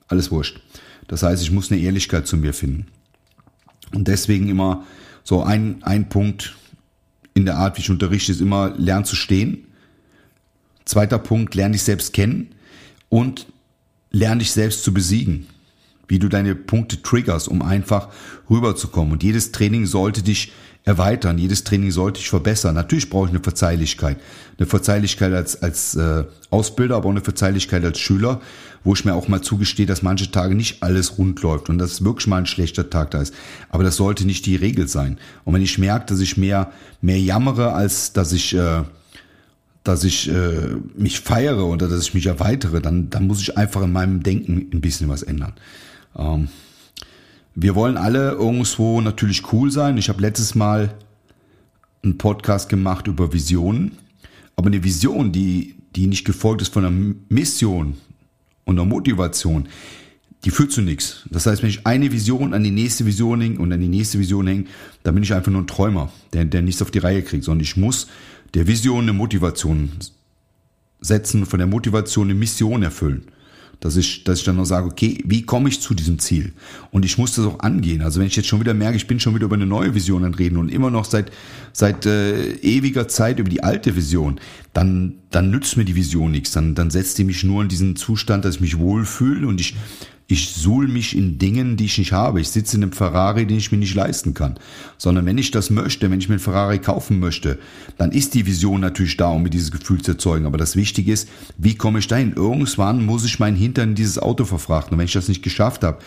Alles 0.07 0.31
wurscht. 0.31 0.61
Das 1.07 1.23
heißt, 1.23 1.41
ich 1.43 1.51
muss 1.51 1.71
eine 1.71 1.79
Ehrlichkeit 1.79 2.25
zu 2.27 2.37
mir 2.37 2.53
finden. 2.53 2.87
Und 3.93 4.07
deswegen 4.07 4.49
immer 4.49 4.83
so 5.23 5.43
ein, 5.43 5.83
ein 5.83 6.09
Punkt, 6.09 6.55
in 7.35 7.45
der 7.45 7.57
Art, 7.57 7.77
wie 7.77 7.81
ich 7.81 7.91
unterrichte, 7.91 8.31
ist 8.31 8.41
immer 8.41 8.73
lernen 8.77 9.05
zu 9.05 9.15
stehen. 9.15 9.67
Zweiter 10.85 11.19
Punkt, 11.19 11.53
lerne 11.53 11.73
dich 11.73 11.83
selbst 11.83 12.13
kennen 12.13 12.55
und 13.09 13.47
lerne 14.09 14.39
dich 14.39 14.51
selbst 14.51 14.83
zu 14.83 14.93
besiegen. 14.93 15.45
Wie 16.07 16.17
du 16.17 16.29
deine 16.29 16.55
Punkte 16.55 17.01
triggerst, 17.01 17.47
um 17.47 17.61
einfach 17.61 18.09
rüberzukommen. 18.49 19.13
Und 19.13 19.23
jedes 19.23 19.51
Training 19.51 19.85
sollte 19.85 20.23
dich 20.23 20.53
erweitern, 20.85 21.39
jedes 21.39 21.63
Training 21.63 21.89
sollte 21.89 22.19
dich 22.19 22.29
verbessern. 22.29 22.75
Natürlich 22.75 23.09
brauche 23.09 23.25
ich 23.25 23.31
eine 23.31 23.43
Verzeihlichkeit. 23.43 24.17
Eine 24.57 24.67
Verzeihlichkeit 24.67 25.33
als, 25.33 25.61
als 25.61 25.95
äh, 25.95 26.25
Ausbilder, 26.51 26.95
aber 26.95 27.07
auch 27.07 27.11
eine 27.11 27.21
Verzeihlichkeit 27.21 27.83
als 27.83 27.99
Schüler, 27.99 28.39
wo 28.83 28.93
ich 28.93 29.03
mir 29.03 29.15
auch 29.15 29.27
mal 29.27 29.41
zugestehe, 29.41 29.87
dass 29.87 30.03
manche 30.03 30.29
Tage 30.29 30.53
nicht 30.53 30.83
alles 30.83 31.17
rund 31.17 31.41
läuft 31.41 31.69
und 31.69 31.79
dass 31.79 32.03
wirklich 32.05 32.27
mal 32.27 32.37
ein 32.37 32.45
schlechter 32.45 32.91
Tag 32.91 33.11
da 33.11 33.21
ist. 33.21 33.33
Aber 33.69 33.83
das 33.83 33.95
sollte 33.95 34.25
nicht 34.25 34.45
die 34.45 34.55
Regel 34.55 34.87
sein. 34.87 35.17
Und 35.43 35.55
wenn 35.55 35.63
ich 35.63 35.79
merke, 35.79 36.05
dass 36.05 36.19
ich 36.19 36.37
mehr, 36.37 36.71
mehr 37.01 37.19
jammere, 37.19 37.73
als 37.73 38.13
dass 38.13 38.31
ich, 38.31 38.55
äh, 38.55 38.83
dass 39.83 40.03
ich 40.03 40.29
äh, 40.29 40.75
mich 40.95 41.19
feiere 41.19 41.65
oder 41.65 41.87
dass 41.87 42.03
ich 42.03 42.13
mich 42.13 42.27
erweitere, 42.27 42.79
dann, 42.79 43.09
dann 43.09 43.25
muss 43.25 43.41
ich 43.41 43.57
einfach 43.57 43.81
in 43.81 43.91
meinem 43.91 44.21
Denken 44.21 44.69
ein 44.71 44.81
bisschen 44.81 45.09
was 45.09 45.23
ändern. 45.23 45.53
Ähm, 46.15 46.49
wir 47.55 47.73
wollen 47.73 47.97
alle 47.97 48.31
irgendwo 48.31 49.01
natürlich 49.01 49.51
cool 49.53 49.71
sein. 49.71 49.97
Ich 49.97 50.09
habe 50.09 50.21
letztes 50.21 50.55
Mal 50.55 50.93
einen 52.03 52.17
Podcast 52.17 52.69
gemacht 52.69 53.07
über 53.07 53.33
Visionen. 53.33 53.93
Aber 54.57 54.67
eine 54.67 54.83
Vision, 54.83 55.31
die, 55.31 55.75
die 55.95 56.07
nicht 56.07 56.25
gefolgt 56.25 56.61
ist 56.61 56.73
von 56.73 56.85
einer 56.85 57.15
Mission, 57.29 57.95
und 58.65 58.77
der 58.77 58.85
Motivation, 58.85 59.67
die 60.43 60.49
führt 60.49 60.71
zu 60.71 60.81
nichts. 60.81 61.23
Das 61.29 61.45
heißt, 61.45 61.61
wenn 61.61 61.69
ich 61.69 61.85
eine 61.85 62.11
Vision 62.11 62.53
an 62.53 62.63
die 62.63 62.71
nächste 62.71 63.05
Vision 63.05 63.41
hänge 63.41 63.59
und 63.59 63.71
an 63.71 63.79
die 63.79 63.87
nächste 63.87 64.19
Vision 64.19 64.47
hänge, 64.47 64.65
dann 65.03 65.13
bin 65.13 65.23
ich 65.23 65.33
einfach 65.33 65.51
nur 65.51 65.61
ein 65.61 65.67
Träumer, 65.67 66.11
der, 66.33 66.45
der 66.45 66.61
nichts 66.61 66.81
auf 66.81 66.91
die 66.91 66.99
Reihe 66.99 67.21
kriegt, 67.21 67.43
sondern 67.43 67.63
ich 67.63 67.77
muss 67.77 68.07
der 68.53 68.67
Vision 68.67 69.03
eine 69.03 69.13
Motivation 69.13 69.91
setzen, 70.99 71.45
von 71.45 71.59
der 71.59 71.67
Motivation 71.67 72.27
eine 72.27 72.35
Mission 72.35 72.83
erfüllen 72.83 73.25
dass 73.85 73.97
ich, 73.97 74.23
dass 74.23 74.39
ich 74.39 74.45
dann 74.45 74.55
noch 74.55 74.65
sage, 74.65 74.87
okay, 74.87 75.21
wie 75.25 75.43
komme 75.43 75.69
ich 75.69 75.79
zu 75.79 75.93
diesem 75.93 76.17
Ziel? 76.17 76.53
Und 76.89 77.05
ich 77.05 77.19
muss 77.19 77.35
das 77.35 77.45
auch 77.45 77.59
angehen. 77.59 78.01
Also 78.01 78.19
wenn 78.19 78.25
ich 78.25 78.35
jetzt 78.35 78.47
schon 78.47 78.59
wieder 78.59 78.73
merke, 78.73 78.97
ich 78.97 79.05
bin 79.05 79.19
schon 79.19 79.35
wieder 79.35 79.45
über 79.45 79.55
eine 79.55 79.67
neue 79.67 79.93
Vision 79.93 80.23
an 80.23 80.33
reden 80.33 80.57
und 80.57 80.69
immer 80.69 80.89
noch 80.89 81.05
seit 81.05 81.31
seit 81.71 82.07
äh, 82.07 82.53
ewiger 82.63 83.07
Zeit 83.07 83.37
über 83.37 83.47
die 83.47 83.61
alte 83.61 83.95
Vision, 83.95 84.39
dann 84.73 85.13
dann 85.29 85.51
nützt 85.51 85.77
mir 85.77 85.85
die 85.85 85.93
Vision 85.95 86.31
nichts. 86.31 86.51
Dann 86.51 86.73
dann 86.73 86.89
setzt 86.89 87.19
die 87.19 87.25
mich 87.25 87.43
nur 87.43 87.61
in 87.61 87.69
diesen 87.69 87.95
Zustand, 87.95 88.43
dass 88.43 88.55
ich 88.55 88.61
mich 88.61 88.79
wohlfühle 88.79 89.45
und 89.47 89.61
ich 89.61 89.75
ich 90.27 90.49
suhl 90.49 90.87
mich 90.87 91.15
in 91.15 91.37
Dingen, 91.37 91.77
die 91.77 91.85
ich 91.85 91.99
nicht 91.99 92.11
habe. 92.11 92.41
Ich 92.41 92.49
sitze 92.49 92.77
in 92.77 92.83
einem 92.83 92.93
Ferrari, 92.93 93.45
den 93.45 93.57
ich 93.57 93.71
mir 93.71 93.77
nicht 93.77 93.93
leisten 93.93 94.33
kann. 94.33 94.55
Sondern 94.97 95.25
wenn 95.27 95.37
ich 95.37 95.51
das 95.51 95.69
möchte, 95.69 96.09
wenn 96.09 96.19
ich 96.19 96.29
mir 96.29 96.35
einen 96.35 96.43
Ferrari 96.43 96.79
kaufen 96.79 97.19
möchte, 97.19 97.59
dann 97.97 98.11
ist 98.11 98.33
die 98.33 98.47
Vision 98.47 98.81
natürlich 98.81 99.17
da, 99.17 99.29
um 99.29 99.43
mir 99.43 99.51
dieses 99.51 99.71
Gefühl 99.71 100.01
zu 100.01 100.13
erzeugen. 100.13 100.47
Aber 100.47 100.57
das 100.57 100.75
Wichtige 100.75 101.11
ist, 101.11 101.29
wie 101.57 101.75
komme 101.75 101.99
ich 101.99 102.07
dahin? 102.07 102.33
Irgendwann 102.33 103.05
muss 103.05 103.23
ich 103.23 103.39
meinen 103.39 103.55
Hintern 103.55 103.89
in 103.89 103.95
dieses 103.95 104.17
Auto 104.17 104.45
verfrachten. 104.45 104.93
Und 104.93 104.99
wenn 104.99 105.05
ich 105.05 105.13
das 105.13 105.27
nicht 105.27 105.43
geschafft 105.43 105.83
habe, 105.83 105.99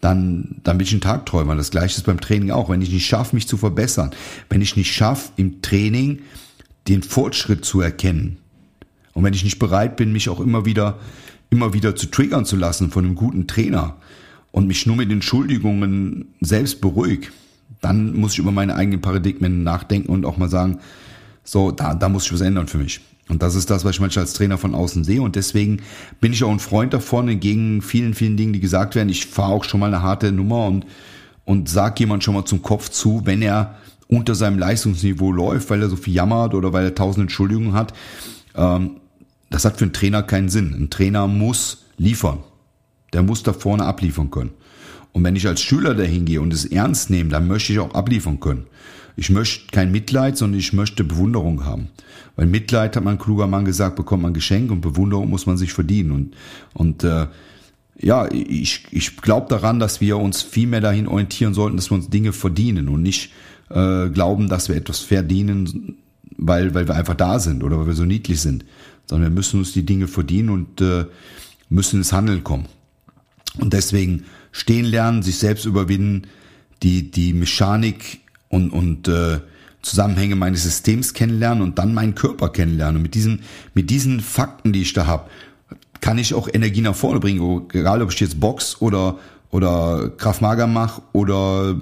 dann, 0.00 0.56
dann 0.64 0.78
bin 0.78 0.86
ich 0.86 0.94
ein 0.94 1.02
Tagträumer. 1.02 1.54
Das 1.54 1.70
gleiche 1.70 1.98
ist 1.98 2.06
beim 2.06 2.20
Training 2.20 2.52
auch. 2.52 2.70
Wenn 2.70 2.80
ich 2.80 2.90
nicht 2.90 3.06
schaffe, 3.06 3.36
mich 3.36 3.46
zu 3.46 3.58
verbessern, 3.58 4.10
wenn 4.48 4.62
ich 4.62 4.76
nicht 4.76 4.94
schaffe, 4.94 5.32
im 5.36 5.60
Training 5.60 6.20
den 6.88 7.02
Fortschritt 7.02 7.64
zu 7.64 7.82
erkennen, 7.82 8.38
und 9.12 9.24
wenn 9.24 9.32
ich 9.32 9.44
nicht 9.44 9.58
bereit 9.58 9.96
bin, 9.96 10.12
mich 10.12 10.28
auch 10.28 10.40
immer 10.40 10.66
wieder 10.66 10.98
immer 11.50 11.72
wieder 11.72 11.96
zu 11.96 12.06
triggern 12.06 12.44
zu 12.44 12.56
lassen 12.56 12.90
von 12.90 13.04
einem 13.04 13.14
guten 13.14 13.46
Trainer 13.46 13.96
und 14.52 14.66
mich 14.66 14.86
nur 14.86 14.96
mit 14.96 15.10
Entschuldigungen 15.10 16.34
selbst 16.40 16.80
beruhig, 16.80 17.30
dann 17.80 18.14
muss 18.14 18.32
ich 18.32 18.38
über 18.38 18.52
meine 18.52 18.74
eigenen 18.74 19.00
Paradigmen 19.00 19.62
nachdenken 19.62 20.10
und 20.10 20.24
auch 20.24 20.38
mal 20.38 20.48
sagen, 20.48 20.78
so, 21.44 21.70
da, 21.70 21.94
da 21.94 22.08
muss 22.08 22.26
ich 22.26 22.32
was 22.32 22.40
ändern 22.40 22.66
für 22.66 22.78
mich. 22.78 23.00
Und 23.28 23.42
das 23.42 23.54
ist 23.54 23.70
das, 23.70 23.84
was 23.84 23.96
ich 23.96 24.00
manchmal 24.00 24.24
als 24.24 24.34
Trainer 24.34 24.56
von 24.56 24.74
außen 24.74 25.04
sehe. 25.04 25.20
Und 25.20 25.36
deswegen 25.36 25.82
bin 26.20 26.32
ich 26.32 26.44
auch 26.44 26.50
ein 26.50 26.60
Freund 26.60 26.94
davon, 26.94 27.28
entgegen 27.28 27.82
vielen, 27.82 28.14
vielen 28.14 28.36
Dingen, 28.36 28.52
die 28.52 28.60
gesagt 28.60 28.94
werden. 28.94 29.08
Ich 29.08 29.26
fahre 29.26 29.52
auch 29.52 29.64
schon 29.64 29.80
mal 29.80 29.86
eine 29.86 30.02
harte 30.02 30.30
Nummer 30.30 30.66
und, 30.66 30.86
und 31.44 31.68
sag 31.68 31.98
jemand 31.98 32.22
schon 32.22 32.34
mal 32.34 32.44
zum 32.44 32.62
Kopf 32.62 32.88
zu, 32.88 33.22
wenn 33.24 33.42
er 33.42 33.76
unter 34.08 34.36
seinem 34.36 34.58
Leistungsniveau 34.58 35.32
läuft, 35.32 35.70
weil 35.70 35.82
er 35.82 35.88
so 35.88 35.96
viel 35.96 36.14
jammert 36.14 36.54
oder 36.54 36.72
weil 36.72 36.84
er 36.84 36.94
tausend 36.94 37.22
Entschuldigungen 37.22 37.72
hat. 37.72 37.92
Ähm, 38.54 38.92
das 39.50 39.64
hat 39.64 39.78
für 39.78 39.84
einen 39.84 39.92
Trainer 39.92 40.22
keinen 40.22 40.48
Sinn. 40.48 40.74
Ein 40.74 40.90
Trainer 40.90 41.26
muss 41.26 41.86
liefern. 41.98 42.38
Der 43.12 43.22
muss 43.22 43.42
da 43.42 43.52
vorne 43.52 43.84
abliefern 43.84 44.30
können. 44.30 44.50
Und 45.12 45.24
wenn 45.24 45.36
ich 45.36 45.46
als 45.46 45.62
Schüler 45.62 45.94
dahin 45.94 46.24
gehe 46.24 46.40
und 46.40 46.52
es 46.52 46.64
ernst 46.64 47.10
nehme, 47.10 47.30
dann 47.30 47.46
möchte 47.46 47.72
ich 47.72 47.78
auch 47.78 47.94
abliefern 47.94 48.40
können. 48.40 48.66
Ich 49.16 49.30
möchte 49.30 49.68
kein 49.72 49.90
Mitleid, 49.90 50.36
sondern 50.36 50.60
ich 50.60 50.74
möchte 50.74 51.04
Bewunderung 51.04 51.64
haben. 51.64 51.88
Weil 52.34 52.46
Mitleid, 52.46 52.96
hat 52.96 53.04
mein 53.04 53.18
kluger 53.18 53.46
Mann 53.46 53.64
gesagt, 53.64 53.96
bekommt 53.96 54.22
man 54.24 54.34
Geschenk 54.34 54.70
und 54.70 54.82
Bewunderung 54.82 55.30
muss 55.30 55.46
man 55.46 55.56
sich 55.56 55.72
verdienen. 55.72 56.10
Und, 56.10 56.36
und 56.74 57.04
äh, 57.04 57.28
ja, 57.98 58.30
ich, 58.30 58.84
ich 58.90 59.16
glaube 59.16 59.46
daran, 59.48 59.78
dass 59.78 60.02
wir 60.02 60.18
uns 60.18 60.42
viel 60.42 60.66
mehr 60.66 60.82
dahin 60.82 61.08
orientieren 61.08 61.54
sollten, 61.54 61.76
dass 61.76 61.90
wir 61.90 61.94
uns 61.94 62.10
Dinge 62.10 62.34
verdienen 62.34 62.90
und 62.90 63.02
nicht 63.02 63.32
äh, 63.70 64.10
glauben, 64.10 64.50
dass 64.50 64.68
wir 64.68 64.76
etwas 64.76 64.98
verdienen, 64.98 65.96
weil, 66.36 66.74
weil 66.74 66.86
wir 66.86 66.94
einfach 66.94 67.14
da 67.14 67.38
sind 67.38 67.64
oder 67.64 67.78
weil 67.78 67.86
wir 67.86 67.94
so 67.94 68.04
niedlich 68.04 68.42
sind 68.42 68.66
sondern 69.06 69.30
wir 69.30 69.34
müssen 69.34 69.60
uns 69.60 69.72
die 69.72 69.86
Dinge 69.86 70.08
verdienen 70.08 70.50
und 70.50 70.80
äh, 70.80 71.06
müssen 71.68 71.98
ins 71.98 72.12
Handeln 72.12 72.44
kommen. 72.44 72.66
Und 73.58 73.72
deswegen 73.72 74.24
stehen 74.52 74.84
lernen, 74.84 75.22
sich 75.22 75.38
selbst 75.38 75.64
überwinden, 75.64 76.22
die, 76.82 77.10
die 77.10 77.32
Mechanik 77.32 78.20
und, 78.48 78.70
und 78.70 79.08
äh, 79.08 79.40
Zusammenhänge 79.82 80.36
meines 80.36 80.64
Systems 80.64 81.14
kennenlernen 81.14 81.62
und 81.62 81.78
dann 81.78 81.94
meinen 81.94 82.14
Körper 82.14 82.48
kennenlernen. 82.50 82.96
Und 82.96 83.02
mit 83.02 83.14
diesen, 83.14 83.42
mit 83.72 83.88
diesen 83.88 84.20
Fakten, 84.20 84.72
die 84.72 84.82
ich 84.82 84.92
da 84.92 85.06
habe, 85.06 85.30
kann 86.00 86.18
ich 86.18 86.34
auch 86.34 86.48
Energie 86.52 86.80
nach 86.82 86.94
vorne 86.94 87.20
bringen, 87.20 87.62
egal 87.72 88.02
ob 88.02 88.12
ich 88.12 88.20
jetzt 88.20 88.38
Box 88.38 88.80
oder, 88.80 89.18
oder 89.50 90.10
Kraftmager 90.16 90.66
mache 90.66 91.00
oder 91.12 91.76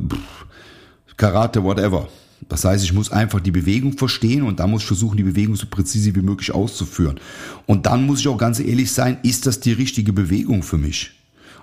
Karate, 1.17 1.63
whatever. 1.63 2.09
Das 2.49 2.65
heißt, 2.65 2.85
ich 2.85 2.93
muss 2.93 3.11
einfach 3.11 3.41
die 3.41 3.51
Bewegung 3.51 3.97
verstehen 3.97 4.43
und 4.43 4.61
dann 4.61 4.71
muss 4.71 4.83
ich 4.83 4.87
versuchen, 4.87 5.17
die 5.17 5.23
Bewegung 5.23 5.57
so 5.57 5.67
präzise 5.67 6.15
wie 6.15 6.23
möglich 6.23 6.53
auszuführen. 6.53 7.19
Und 7.67 7.87
dann 7.87 8.07
muss 8.07 8.21
ich 8.21 8.29
auch 8.29 8.39
ganz 8.39 8.61
ehrlich 8.61 8.93
sein, 8.93 9.19
ist 9.23 9.47
das 9.47 9.61
die 9.61 9.73
richtige 9.73 10.13
Bewegung 10.13 10.63
für 10.63 10.79
mich? 10.79 11.13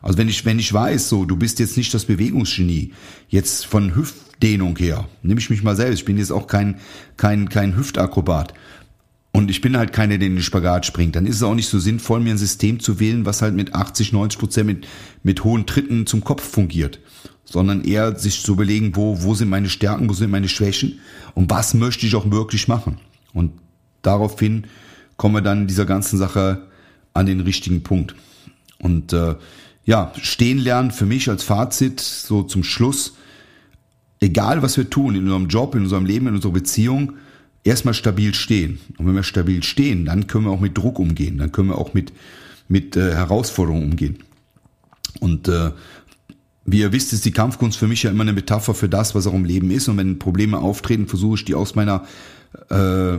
Also 0.01 0.17
wenn 0.17 0.29
ich, 0.29 0.45
wenn 0.45 0.59
ich 0.59 0.73
weiß, 0.73 1.09
so, 1.09 1.25
du 1.25 1.35
bist 1.35 1.59
jetzt 1.59 1.77
nicht 1.77 1.93
das 1.93 2.05
Bewegungsgenie, 2.05 2.93
jetzt 3.29 3.65
von 3.65 3.95
Hüftdehnung 3.95 4.75
her, 4.77 5.07
nehme 5.21 5.39
ich 5.39 5.49
mich 5.49 5.63
mal 5.63 5.75
selbst, 5.75 5.99
ich 5.99 6.05
bin 6.05 6.17
jetzt 6.17 6.31
auch 6.31 6.47
kein, 6.47 6.79
kein, 7.17 7.49
kein 7.49 7.75
Hüftakrobat. 7.75 8.53
Und 9.33 9.49
ich 9.49 9.61
bin 9.61 9.77
halt 9.77 9.93
keiner, 9.93 10.17
der 10.17 10.27
in 10.27 10.35
den 10.35 10.43
Spagat 10.43 10.85
springt. 10.85 11.15
Dann 11.15 11.25
ist 11.25 11.37
es 11.37 11.43
auch 11.43 11.55
nicht 11.55 11.69
so 11.69 11.79
sinnvoll, 11.79 12.19
mir 12.19 12.31
ein 12.31 12.37
System 12.37 12.81
zu 12.81 12.99
wählen, 12.99 13.25
was 13.25 13.41
halt 13.41 13.53
mit 13.53 13.73
80, 13.73 14.11
90 14.11 14.39
Prozent 14.39 14.67
mit, 14.67 14.87
mit 15.23 15.43
hohen 15.45 15.65
Tritten 15.65 16.05
zum 16.05 16.23
Kopf 16.23 16.43
fungiert. 16.43 16.99
Sondern 17.51 17.83
eher 17.83 18.17
sich 18.17 18.43
zu 18.43 18.53
überlegen, 18.53 18.95
wo, 18.95 19.21
wo 19.23 19.35
sind 19.35 19.49
meine 19.49 19.69
Stärken, 19.69 20.09
wo 20.09 20.13
sind 20.13 20.31
meine 20.31 20.47
Schwächen 20.47 20.99
und 21.35 21.49
was 21.49 21.73
möchte 21.73 22.05
ich 22.05 22.15
auch 22.15 22.31
wirklich 22.31 22.67
machen. 22.67 22.97
Und 23.33 23.51
daraufhin 24.01 24.67
kommen 25.17 25.35
wir 25.35 25.41
dann 25.41 25.67
dieser 25.67 25.85
ganzen 25.85 26.17
Sache 26.17 26.67
an 27.13 27.25
den 27.25 27.41
richtigen 27.41 27.83
Punkt. 27.83 28.15
Und 28.79 29.11
äh, 29.13 29.35
ja, 29.85 30.13
stehen 30.21 30.59
lernen 30.59 30.91
für 30.91 31.05
mich 31.05 31.29
als 31.29 31.43
Fazit 31.43 31.99
so 31.99 32.43
zum 32.43 32.63
Schluss. 32.63 33.15
Egal 34.19 34.61
was 34.61 34.77
wir 34.77 34.89
tun 34.89 35.15
in 35.15 35.23
unserem 35.23 35.47
Job, 35.47 35.75
in 35.75 35.83
unserem 35.83 36.05
Leben, 36.05 36.27
in 36.27 36.35
unserer 36.35 36.53
Beziehung, 36.53 37.13
erstmal 37.63 37.93
stabil 37.93 38.33
stehen. 38.33 38.79
Und 38.97 39.07
wenn 39.07 39.15
wir 39.15 39.23
stabil 39.23 39.63
stehen, 39.63 40.05
dann 40.05 40.27
können 40.27 40.45
wir 40.45 40.51
auch 40.51 40.59
mit 40.59 40.77
Druck 40.77 40.99
umgehen, 40.99 41.37
dann 41.37 41.51
können 41.51 41.69
wir 41.69 41.77
auch 41.77 41.93
mit, 41.93 42.13
mit 42.67 42.95
äh, 42.95 43.13
Herausforderungen 43.13 43.91
umgehen. 43.91 44.19
Und 45.19 45.47
äh, 45.47 45.71
wie 46.65 46.79
ihr 46.79 46.91
wisst, 46.91 47.11
ist 47.13 47.25
die 47.25 47.31
Kampfkunst 47.31 47.77
für 47.77 47.87
mich 47.87 48.03
ja 48.03 48.11
immer 48.11 48.21
eine 48.21 48.33
Metapher 48.33 48.73
für 48.73 48.89
das, 48.89 49.15
was 49.15 49.27
auch 49.27 49.33
im 49.33 49.45
Leben 49.45 49.71
ist. 49.71 49.87
Und 49.87 49.97
wenn 49.97 50.19
Probleme 50.19 50.59
auftreten, 50.59 51.07
versuche 51.07 51.35
ich 51.35 51.45
die 51.45 51.55
aus 51.55 51.75
meiner 51.75 52.05
äh, 52.69 53.17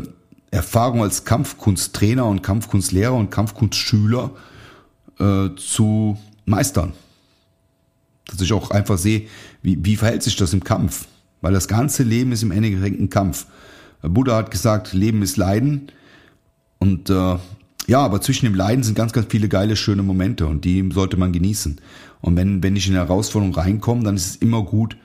Erfahrung 0.50 1.02
als 1.02 1.25
Kampfkunsttrainer 1.25 2.26
und 2.26 2.42
Kampfkunstlehrer 2.42 3.14
und 3.14 3.30
Kampfkunstschüler 3.30 4.30
äh, 5.18 5.49
zu 5.56 6.18
meistern. 6.44 6.92
Dass 8.26 8.40
ich 8.40 8.52
auch 8.52 8.70
einfach 8.70 8.99
sehe, 8.99 9.26
wie, 9.62 9.84
wie 9.84 9.96
verhält 9.96 10.22
sich 10.22 10.37
das 10.37 10.52
im 10.52 10.62
Kampf. 10.62 11.06
Weil 11.40 11.52
das 11.52 11.66
ganze 11.66 12.04
Leben 12.04 12.30
ist 12.32 12.44
im 12.44 12.52
Endeffekt 12.52 13.00
ein 13.00 13.11
Kampf. 13.11 13.46
Buddha 14.02 14.37
hat 14.37 14.50
gesagt, 14.50 14.92
Leben 14.92 15.22
ist 15.22 15.37
Leiden. 15.37 15.88
Und 16.78 17.11
äh, 17.11 17.37
ja, 17.92 18.00
aber 18.00 18.22
zwischen 18.22 18.46
dem 18.46 18.54
Leiden 18.54 18.82
sind 18.82 18.94
ganz, 18.94 19.12
ganz 19.12 19.26
viele 19.28 19.50
geile, 19.50 19.76
schöne 19.76 20.02
Momente 20.02 20.46
und 20.46 20.64
die 20.64 20.88
sollte 20.94 21.18
man 21.18 21.30
genießen. 21.30 21.78
Und 22.22 22.37
wenn, 22.37 22.62
wenn 22.62 22.75
ich 22.75 22.88
in 22.88 22.94
eine 22.94 23.06
Herausforderung 23.06 23.54
reinkomme, 23.54 24.02
dann 24.02 24.16
ist 24.16 24.26
es 24.30 24.37
immer 24.37 24.62
gut, 24.62 24.96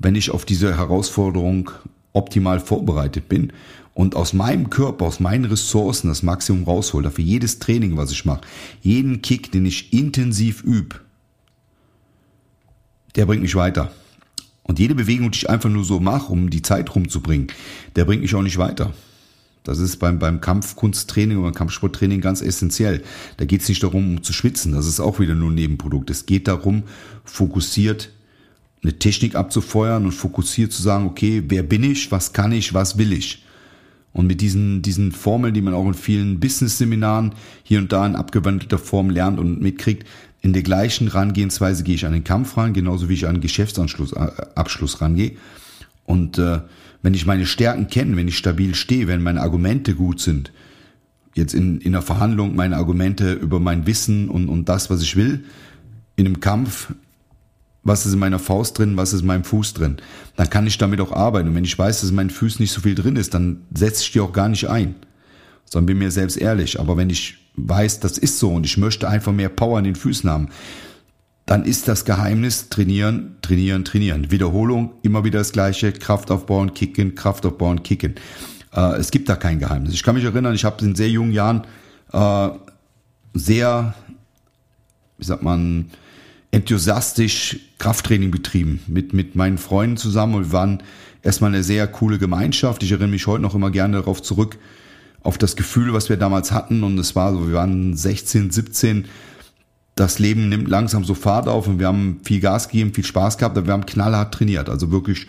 wenn 0.00 0.16
ich 0.16 0.32
auf 0.32 0.44
diese 0.44 0.76
Herausforderung 0.76 1.70
optimal 2.12 2.58
vorbereitet 2.58 3.28
bin 3.28 3.52
und 3.94 4.16
aus 4.16 4.32
meinem 4.32 4.70
Körper, 4.70 5.04
aus 5.04 5.20
meinen 5.20 5.44
Ressourcen 5.44 6.08
das 6.08 6.24
Maximum 6.24 6.64
raushole. 6.64 7.12
Für 7.12 7.22
jedes 7.22 7.60
Training, 7.60 7.96
was 7.96 8.10
ich 8.10 8.24
mache, 8.24 8.40
jeden 8.80 9.22
Kick, 9.22 9.52
den 9.52 9.64
ich 9.64 9.92
intensiv 9.92 10.64
übe, 10.64 10.96
der 13.14 13.26
bringt 13.26 13.42
mich 13.42 13.54
weiter. 13.54 13.92
Und 14.64 14.80
jede 14.80 14.96
Bewegung, 14.96 15.30
die 15.30 15.38
ich 15.38 15.48
einfach 15.48 15.70
nur 15.70 15.84
so 15.84 16.00
mache, 16.00 16.32
um 16.32 16.50
die 16.50 16.62
Zeit 16.62 16.92
rumzubringen, 16.92 17.52
der 17.94 18.04
bringt 18.04 18.22
mich 18.22 18.34
auch 18.34 18.42
nicht 18.42 18.58
weiter. 18.58 18.92
Das 19.64 19.78
ist 19.78 19.98
beim, 19.98 20.18
beim 20.18 20.40
Kampfkunsttraining 20.40 21.38
oder 21.38 21.52
Kampfsporttraining 21.52 22.20
ganz 22.20 22.42
essentiell. 22.42 23.02
Da 23.36 23.44
geht 23.44 23.62
es 23.62 23.68
nicht 23.68 23.82
darum, 23.82 24.16
um 24.16 24.22
zu 24.22 24.32
schwitzen. 24.32 24.72
Das 24.72 24.86
ist 24.86 24.98
auch 24.98 25.20
wieder 25.20 25.34
nur 25.34 25.50
ein 25.50 25.54
Nebenprodukt. 25.54 26.10
Es 26.10 26.26
geht 26.26 26.48
darum, 26.48 26.82
fokussiert 27.24 28.10
eine 28.82 28.98
Technik 28.98 29.36
abzufeuern 29.36 30.04
und 30.04 30.12
fokussiert 30.12 30.72
zu 30.72 30.82
sagen, 30.82 31.06
okay, 31.06 31.44
wer 31.46 31.62
bin 31.62 31.84
ich, 31.84 32.10
was 32.10 32.32
kann 32.32 32.50
ich, 32.50 32.74
was 32.74 32.98
will 32.98 33.12
ich. 33.12 33.44
Und 34.12 34.26
mit 34.26 34.40
diesen, 34.40 34.82
diesen 34.82 35.12
Formeln, 35.12 35.54
die 35.54 35.62
man 35.62 35.74
auch 35.74 35.86
in 35.86 35.94
vielen 35.94 36.40
Business-Seminaren 36.40 37.34
hier 37.62 37.78
und 37.78 37.92
da 37.92 38.04
in 38.04 38.16
abgewandelter 38.16 38.78
Form 38.78 39.10
lernt 39.10 39.38
und 39.38 39.62
mitkriegt, 39.62 40.06
in 40.42 40.52
der 40.52 40.62
gleichen 40.62 41.06
Rangehensweise 41.06 41.84
gehe 41.84 41.94
ich 41.94 42.04
an 42.04 42.12
den 42.12 42.24
Kampf 42.24 42.56
ran, 42.56 42.72
genauso 42.72 43.08
wie 43.08 43.14
ich 43.14 43.28
an 43.28 43.36
den 43.36 43.40
Geschäftsabschluss 43.40 44.12
äh, 44.12 44.96
rangehe. 44.98 45.36
Und 46.04 46.38
äh, 46.38 46.60
wenn 47.02 47.14
ich 47.14 47.26
meine 47.26 47.46
Stärken 47.46 47.88
kenne, 47.88 48.16
wenn 48.16 48.28
ich 48.28 48.38
stabil 48.38 48.74
stehe, 48.74 49.08
wenn 49.08 49.22
meine 49.22 49.40
Argumente 49.40 49.94
gut 49.94 50.20
sind, 50.20 50.52
jetzt 51.34 51.54
in, 51.54 51.80
in 51.80 51.94
einer 51.94 52.02
Verhandlung 52.02 52.54
meine 52.54 52.76
Argumente 52.76 53.32
über 53.32 53.60
mein 53.60 53.86
Wissen 53.86 54.28
und, 54.28 54.48
und 54.48 54.68
das, 54.68 54.90
was 54.90 55.02
ich 55.02 55.16
will, 55.16 55.44
in 56.16 56.26
einem 56.26 56.40
Kampf, 56.40 56.92
was 57.82 58.06
ist 58.06 58.12
in 58.12 58.18
meiner 58.18 58.38
Faust 58.38 58.78
drin, 58.78 58.96
was 58.96 59.12
ist 59.12 59.22
in 59.22 59.26
meinem 59.26 59.44
Fuß 59.44 59.74
drin, 59.74 59.96
dann 60.36 60.50
kann 60.50 60.66
ich 60.66 60.78
damit 60.78 61.00
auch 61.00 61.12
arbeiten. 61.12 61.48
Und 61.48 61.54
wenn 61.54 61.64
ich 61.64 61.78
weiß, 61.78 62.00
dass 62.00 62.10
in 62.10 62.16
meinen 62.16 62.30
Füßen 62.30 62.62
nicht 62.62 62.72
so 62.72 62.80
viel 62.80 62.94
drin 62.94 63.16
ist, 63.16 63.34
dann 63.34 63.62
setze 63.74 64.02
ich 64.02 64.12
die 64.12 64.20
auch 64.20 64.32
gar 64.32 64.48
nicht 64.48 64.68
ein, 64.68 64.94
sondern 65.64 65.86
bin 65.86 65.98
mir 65.98 66.10
selbst 66.10 66.36
ehrlich. 66.36 66.78
Aber 66.78 66.96
wenn 66.96 67.10
ich 67.10 67.38
weiß, 67.56 68.00
das 68.00 68.18
ist 68.18 68.38
so 68.38 68.54
und 68.54 68.66
ich 68.66 68.76
möchte 68.76 69.08
einfach 69.08 69.32
mehr 69.32 69.48
Power 69.48 69.78
in 69.78 69.84
den 69.84 69.96
Füßen 69.96 70.30
haben, 70.30 70.48
dann 71.52 71.66
ist 71.66 71.86
das 71.86 72.06
Geheimnis 72.06 72.70
trainieren, 72.70 73.36
trainieren, 73.42 73.84
trainieren. 73.84 74.30
Wiederholung, 74.30 74.94
immer 75.02 75.22
wieder 75.22 75.40
das 75.40 75.52
gleiche, 75.52 75.92
Kraft 75.92 76.30
aufbauen, 76.30 76.72
kicken, 76.72 77.14
Kraft 77.14 77.44
aufbauen, 77.44 77.82
kicken. 77.82 78.14
Äh, 78.74 78.96
es 78.96 79.10
gibt 79.10 79.28
da 79.28 79.36
kein 79.36 79.58
Geheimnis. 79.58 79.92
Ich 79.92 80.02
kann 80.02 80.14
mich 80.14 80.24
erinnern, 80.24 80.54
ich 80.54 80.64
habe 80.64 80.82
in 80.82 80.94
sehr 80.94 81.10
jungen 81.10 81.32
Jahren 81.32 81.66
äh, 82.14 82.48
sehr, 83.34 83.92
wie 85.18 85.24
sagt 85.26 85.42
man, 85.42 85.90
enthusiastisch 86.52 87.60
Krafttraining 87.78 88.30
betrieben 88.30 88.80
mit, 88.86 89.12
mit 89.12 89.34
meinen 89.36 89.58
Freunden 89.58 89.98
zusammen 89.98 90.36
und 90.36 90.44
wir 90.46 90.52
waren 90.52 90.82
erstmal 91.22 91.50
eine 91.50 91.62
sehr 91.62 91.86
coole 91.86 92.16
Gemeinschaft. 92.16 92.82
Ich 92.82 92.92
erinnere 92.92 93.10
mich 93.10 93.26
heute 93.26 93.42
noch 93.42 93.54
immer 93.54 93.70
gerne 93.70 93.98
darauf 93.98 94.22
zurück, 94.22 94.56
auf 95.22 95.36
das 95.36 95.54
Gefühl, 95.54 95.92
was 95.92 96.08
wir 96.08 96.16
damals 96.16 96.50
hatten. 96.50 96.82
Und 96.82 96.98
es 96.98 97.14
war 97.14 97.34
so, 97.34 97.46
wir 97.46 97.56
waren 97.56 97.94
16, 97.94 98.50
17. 98.50 99.04
Das 99.94 100.18
Leben 100.18 100.48
nimmt 100.48 100.68
langsam 100.68 101.04
so 101.04 101.14
Fahrt 101.14 101.48
auf 101.48 101.66
und 101.66 101.78
wir 101.78 101.86
haben 101.86 102.20
viel 102.24 102.40
Gas 102.40 102.68
gegeben, 102.68 102.94
viel 102.94 103.04
Spaß 103.04 103.36
gehabt, 103.36 103.56
aber 103.56 103.66
wir 103.66 103.74
haben 103.74 103.86
knallhart 103.86 104.32
trainiert. 104.32 104.70
Also 104.70 104.90
wirklich, 104.90 105.26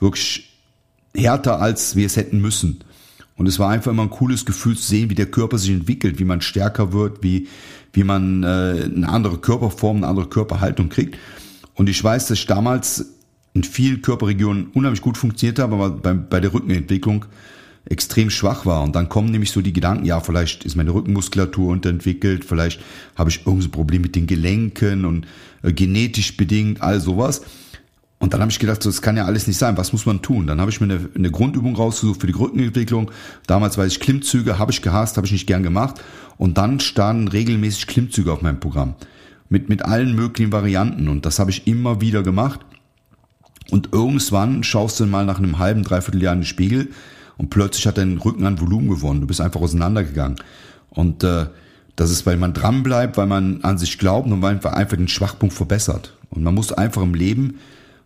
wirklich 0.00 0.50
härter, 1.14 1.60
als 1.60 1.96
wir 1.96 2.06
es 2.06 2.16
hätten 2.16 2.40
müssen. 2.40 2.82
Und 3.36 3.46
es 3.46 3.58
war 3.58 3.70
einfach 3.70 3.90
immer 3.90 4.02
ein 4.02 4.10
cooles 4.10 4.44
Gefühl 4.44 4.76
zu 4.76 4.82
sehen, 4.82 5.10
wie 5.10 5.14
der 5.14 5.30
Körper 5.30 5.58
sich 5.58 5.70
entwickelt, 5.70 6.18
wie 6.18 6.24
man 6.24 6.40
stärker 6.40 6.92
wird, 6.92 7.22
wie, 7.22 7.48
wie 7.92 8.04
man 8.04 8.42
äh, 8.42 8.46
eine 8.84 9.08
andere 9.08 9.38
Körperform, 9.38 9.98
eine 9.98 10.08
andere 10.08 10.28
Körperhaltung 10.28 10.88
kriegt. 10.88 11.16
Und 11.74 11.88
ich 11.88 12.02
weiß, 12.02 12.26
dass 12.26 12.38
ich 12.38 12.46
damals 12.46 13.14
in 13.54 13.64
vielen 13.64 14.02
Körperregionen 14.02 14.66
unheimlich 14.74 15.00
gut 15.00 15.16
funktioniert 15.16 15.58
habe, 15.58 15.74
aber 15.74 15.90
bei, 15.90 16.12
bei 16.12 16.40
der 16.40 16.52
Rückenentwicklung 16.52 17.24
extrem 17.90 18.30
schwach 18.30 18.64
war. 18.64 18.82
Und 18.82 18.94
dann 18.94 19.08
kommen 19.08 19.30
nämlich 19.30 19.50
so 19.50 19.60
die 19.60 19.72
Gedanken, 19.72 20.06
ja, 20.06 20.20
vielleicht 20.20 20.64
ist 20.64 20.76
meine 20.76 20.94
Rückenmuskulatur 20.94 21.70
unterentwickelt, 21.70 22.44
vielleicht 22.44 22.80
habe 23.16 23.30
ich 23.30 23.44
irgendein 23.44 23.72
Problem 23.72 24.02
mit 24.02 24.16
den 24.16 24.26
Gelenken 24.26 25.04
und 25.04 25.26
äh, 25.62 25.72
genetisch 25.72 26.36
bedingt, 26.36 26.80
all 26.80 27.00
sowas. 27.00 27.42
Und 28.20 28.32
dann 28.32 28.42
habe 28.42 28.50
ich 28.50 28.58
gedacht, 28.58 28.82
so, 28.82 28.90
das 28.90 29.02
kann 29.02 29.16
ja 29.16 29.24
alles 29.24 29.46
nicht 29.46 29.56
sein. 29.56 29.76
Was 29.76 29.92
muss 29.92 30.06
man 30.06 30.22
tun? 30.22 30.46
Dann 30.46 30.60
habe 30.60 30.70
ich 30.70 30.80
mir 30.80 30.92
eine, 30.92 31.08
eine 31.14 31.30
Grundübung 31.30 31.74
rausgesucht 31.74 32.20
für 32.20 32.26
die 32.26 32.34
Rückenentwicklung. 32.34 33.10
Damals 33.46 33.78
weiß 33.78 33.92
ich 33.92 34.00
Klimmzüge, 34.00 34.58
habe 34.58 34.72
ich 34.72 34.82
gehasst, 34.82 35.16
habe 35.16 35.26
ich 35.26 35.32
nicht 35.32 35.46
gern 35.46 35.62
gemacht. 35.62 36.02
Und 36.36 36.58
dann 36.58 36.80
standen 36.80 37.28
regelmäßig 37.28 37.86
Klimmzüge 37.86 38.30
auf 38.30 38.42
meinem 38.42 38.60
Programm. 38.60 38.94
Mit, 39.48 39.70
mit 39.70 39.86
allen 39.86 40.14
möglichen 40.14 40.52
Varianten. 40.52 41.08
Und 41.08 41.24
das 41.24 41.38
habe 41.38 41.50
ich 41.50 41.66
immer 41.66 42.02
wieder 42.02 42.22
gemacht. 42.22 42.60
Und 43.70 43.88
irgendwann 43.92 44.64
schaust 44.64 45.00
du 45.00 45.06
mal 45.06 45.24
nach 45.24 45.38
einem 45.38 45.58
halben, 45.58 45.82
dreiviertel 45.82 46.22
Jahr 46.22 46.34
in 46.34 46.40
den 46.40 46.46
Spiegel 46.46 46.90
und 47.40 47.48
plötzlich 47.48 47.86
hat 47.86 47.96
dein 47.96 48.18
Rücken 48.18 48.44
an 48.44 48.60
Volumen 48.60 48.90
gewonnen. 48.90 49.22
Du 49.22 49.26
bist 49.26 49.40
einfach 49.40 49.62
auseinandergegangen. 49.62 50.36
Und 50.90 51.24
äh, 51.24 51.46
das 51.96 52.10
ist, 52.10 52.26
weil 52.26 52.36
man 52.36 52.52
dran 52.52 52.82
bleibt, 52.82 53.16
weil 53.16 53.28
man 53.28 53.64
an 53.64 53.78
sich 53.78 53.98
glaubt 53.98 54.26
und 54.26 54.42
weil 54.42 54.56
man 54.56 54.74
einfach 54.74 54.98
den 54.98 55.08
Schwachpunkt 55.08 55.54
verbessert. 55.54 56.14
Und 56.28 56.42
man 56.42 56.54
muss 56.54 56.70
einfach 56.70 57.00
im 57.00 57.14
Leben 57.14 57.54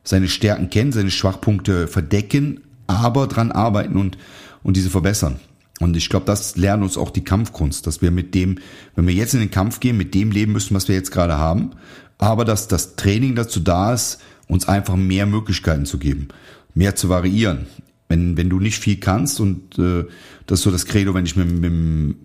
seine 0.05 0.29
Stärken 0.29 0.71
kennen, 0.71 0.93
seine 0.93 1.11
Schwachpunkte 1.11 1.89
verdecken, 1.89 2.61
aber 2.87 3.27
dran 3.27 3.51
arbeiten 3.51 3.97
und, 3.97 4.19
und 4.63 4.77
diese 4.77 4.89
verbessern. 4.89 5.41
Und 5.81 5.97
ich 5.97 6.11
glaube, 6.11 6.27
das 6.27 6.57
lernt 6.57 6.85
uns 6.85 6.97
auch 6.97 7.11
die 7.11 7.25
Kampfkunst, 7.25 7.89
dass 7.89 8.03
wir 8.03 8.13
mit 8.13 8.37
dem, 8.37 8.59
wenn 8.95 9.09
wir 9.09 9.15
jetzt 9.15 9.35
in 9.35 9.41
den 9.41 9.51
Kampf 9.51 9.81
gehen, 9.81 9.97
mit 9.97 10.15
dem 10.15 10.31
leben 10.31 10.53
müssen, 10.53 10.77
was 10.77 10.87
wir 10.87 10.95
jetzt 10.95 11.11
gerade 11.11 11.39
haben, 11.39 11.73
aber 12.19 12.45
dass 12.45 12.69
das 12.69 12.95
Training 12.95 13.35
dazu 13.35 13.59
da 13.59 13.95
ist, 13.95 14.21
uns 14.47 14.69
einfach 14.69 14.95
mehr 14.95 15.27
Möglichkeiten 15.27 15.87
zu 15.87 15.99
geben, 15.99 16.29
mehr 16.73 16.95
zu 16.95 17.09
variieren. 17.09 17.67
Wenn, 18.15 18.37
wenn 18.37 18.49
du 18.49 18.61
nicht 18.61 18.79
viel 18.79 18.99
kannst 19.01 19.41
und 19.41 19.77
äh, 19.77 20.05
das 20.47 20.61
ist 20.61 20.63
so 20.63 20.71
das 20.71 20.87
Credo, 20.87 21.15
wenn 21.15 21.27
ich 21.27 21.35
mit, 21.35 21.51
mit, 21.51 22.17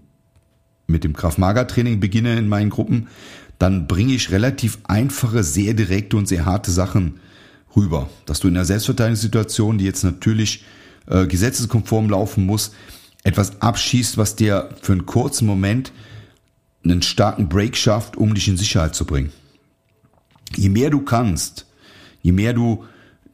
mit 0.85 1.03
dem 1.03 1.13
Kraft-Mager-Training 1.13 1.99
beginne 1.99 2.37
in 2.37 2.47
meinen 2.47 2.69
Gruppen, 2.69 3.07
dann 3.57 3.87
bringe 3.87 4.13
ich 4.13 4.29
relativ 4.29 4.77
einfache, 4.83 5.43
sehr 5.43 5.73
direkte 5.73 6.15
und 6.15 6.27
sehr 6.27 6.45
harte 6.45 6.69
Sachen 6.69 7.19
rüber. 7.75 8.07
Dass 8.27 8.39
du 8.39 8.49
in 8.49 8.55
einer 8.55 8.65
Selbstverteidigungssituation, 8.65 9.79
die 9.79 9.85
jetzt 9.85 10.03
natürlich 10.03 10.63
äh, 11.07 11.25
gesetzeskonform 11.25 12.11
laufen 12.11 12.45
muss, 12.45 12.71
etwas 13.23 13.59
abschießt, 13.59 14.15
was 14.15 14.35
dir 14.35 14.69
für 14.83 14.91
einen 14.91 15.07
kurzen 15.07 15.47
Moment 15.47 15.91
einen 16.83 17.01
starken 17.01 17.49
Break 17.49 17.75
schafft, 17.75 18.15
um 18.15 18.35
dich 18.35 18.47
in 18.47 18.57
Sicherheit 18.57 18.93
zu 18.93 19.05
bringen. 19.05 19.31
Je 20.55 20.69
mehr 20.69 20.91
du 20.91 21.01
kannst, 21.01 21.65
je 22.21 22.31
mehr 22.31 22.53
du 22.53 22.85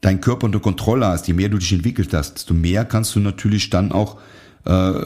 deinen 0.06 0.22
Körper 0.22 0.46
unter 0.46 0.60
Kontrolle 0.60 1.08
hast, 1.08 1.28
je 1.28 1.34
mehr 1.34 1.50
du 1.50 1.58
dich 1.58 1.74
entwickelt 1.74 2.13
hast, 2.13 2.36
desto 2.36 2.54
mehr 2.54 2.86
kannst 2.86 3.15
du 3.15 3.20
natürlich 3.20 3.72
dann 3.72 3.91
auch 3.91 4.20
äh, 4.65 5.02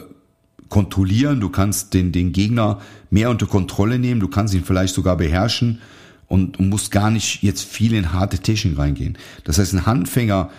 kontrollieren, 0.68 1.40
du 1.40 1.48
kannst 1.48 1.94
den, 1.94 2.12
den 2.12 2.32
Gegner 2.32 2.80
mehr 3.08 3.30
unter 3.30 3.46
Kontrolle 3.46 3.98
nehmen, 3.98 4.20
du 4.20 4.28
kannst 4.28 4.52
ihn 4.52 4.64
vielleicht 4.64 4.94
sogar 4.94 5.16
beherrschen 5.16 5.80
und, 6.28 6.58
und 6.58 6.68
musst 6.68 6.90
gar 6.90 7.10
nicht 7.10 7.42
jetzt 7.42 7.62
viel 7.62 7.94
in 7.94 8.12
harte 8.12 8.38
Technik 8.40 8.76
reingehen. 8.76 9.16
Das 9.44 9.58
heißt, 9.58 9.72
ein 9.72 9.86
Handfänger 9.86 10.50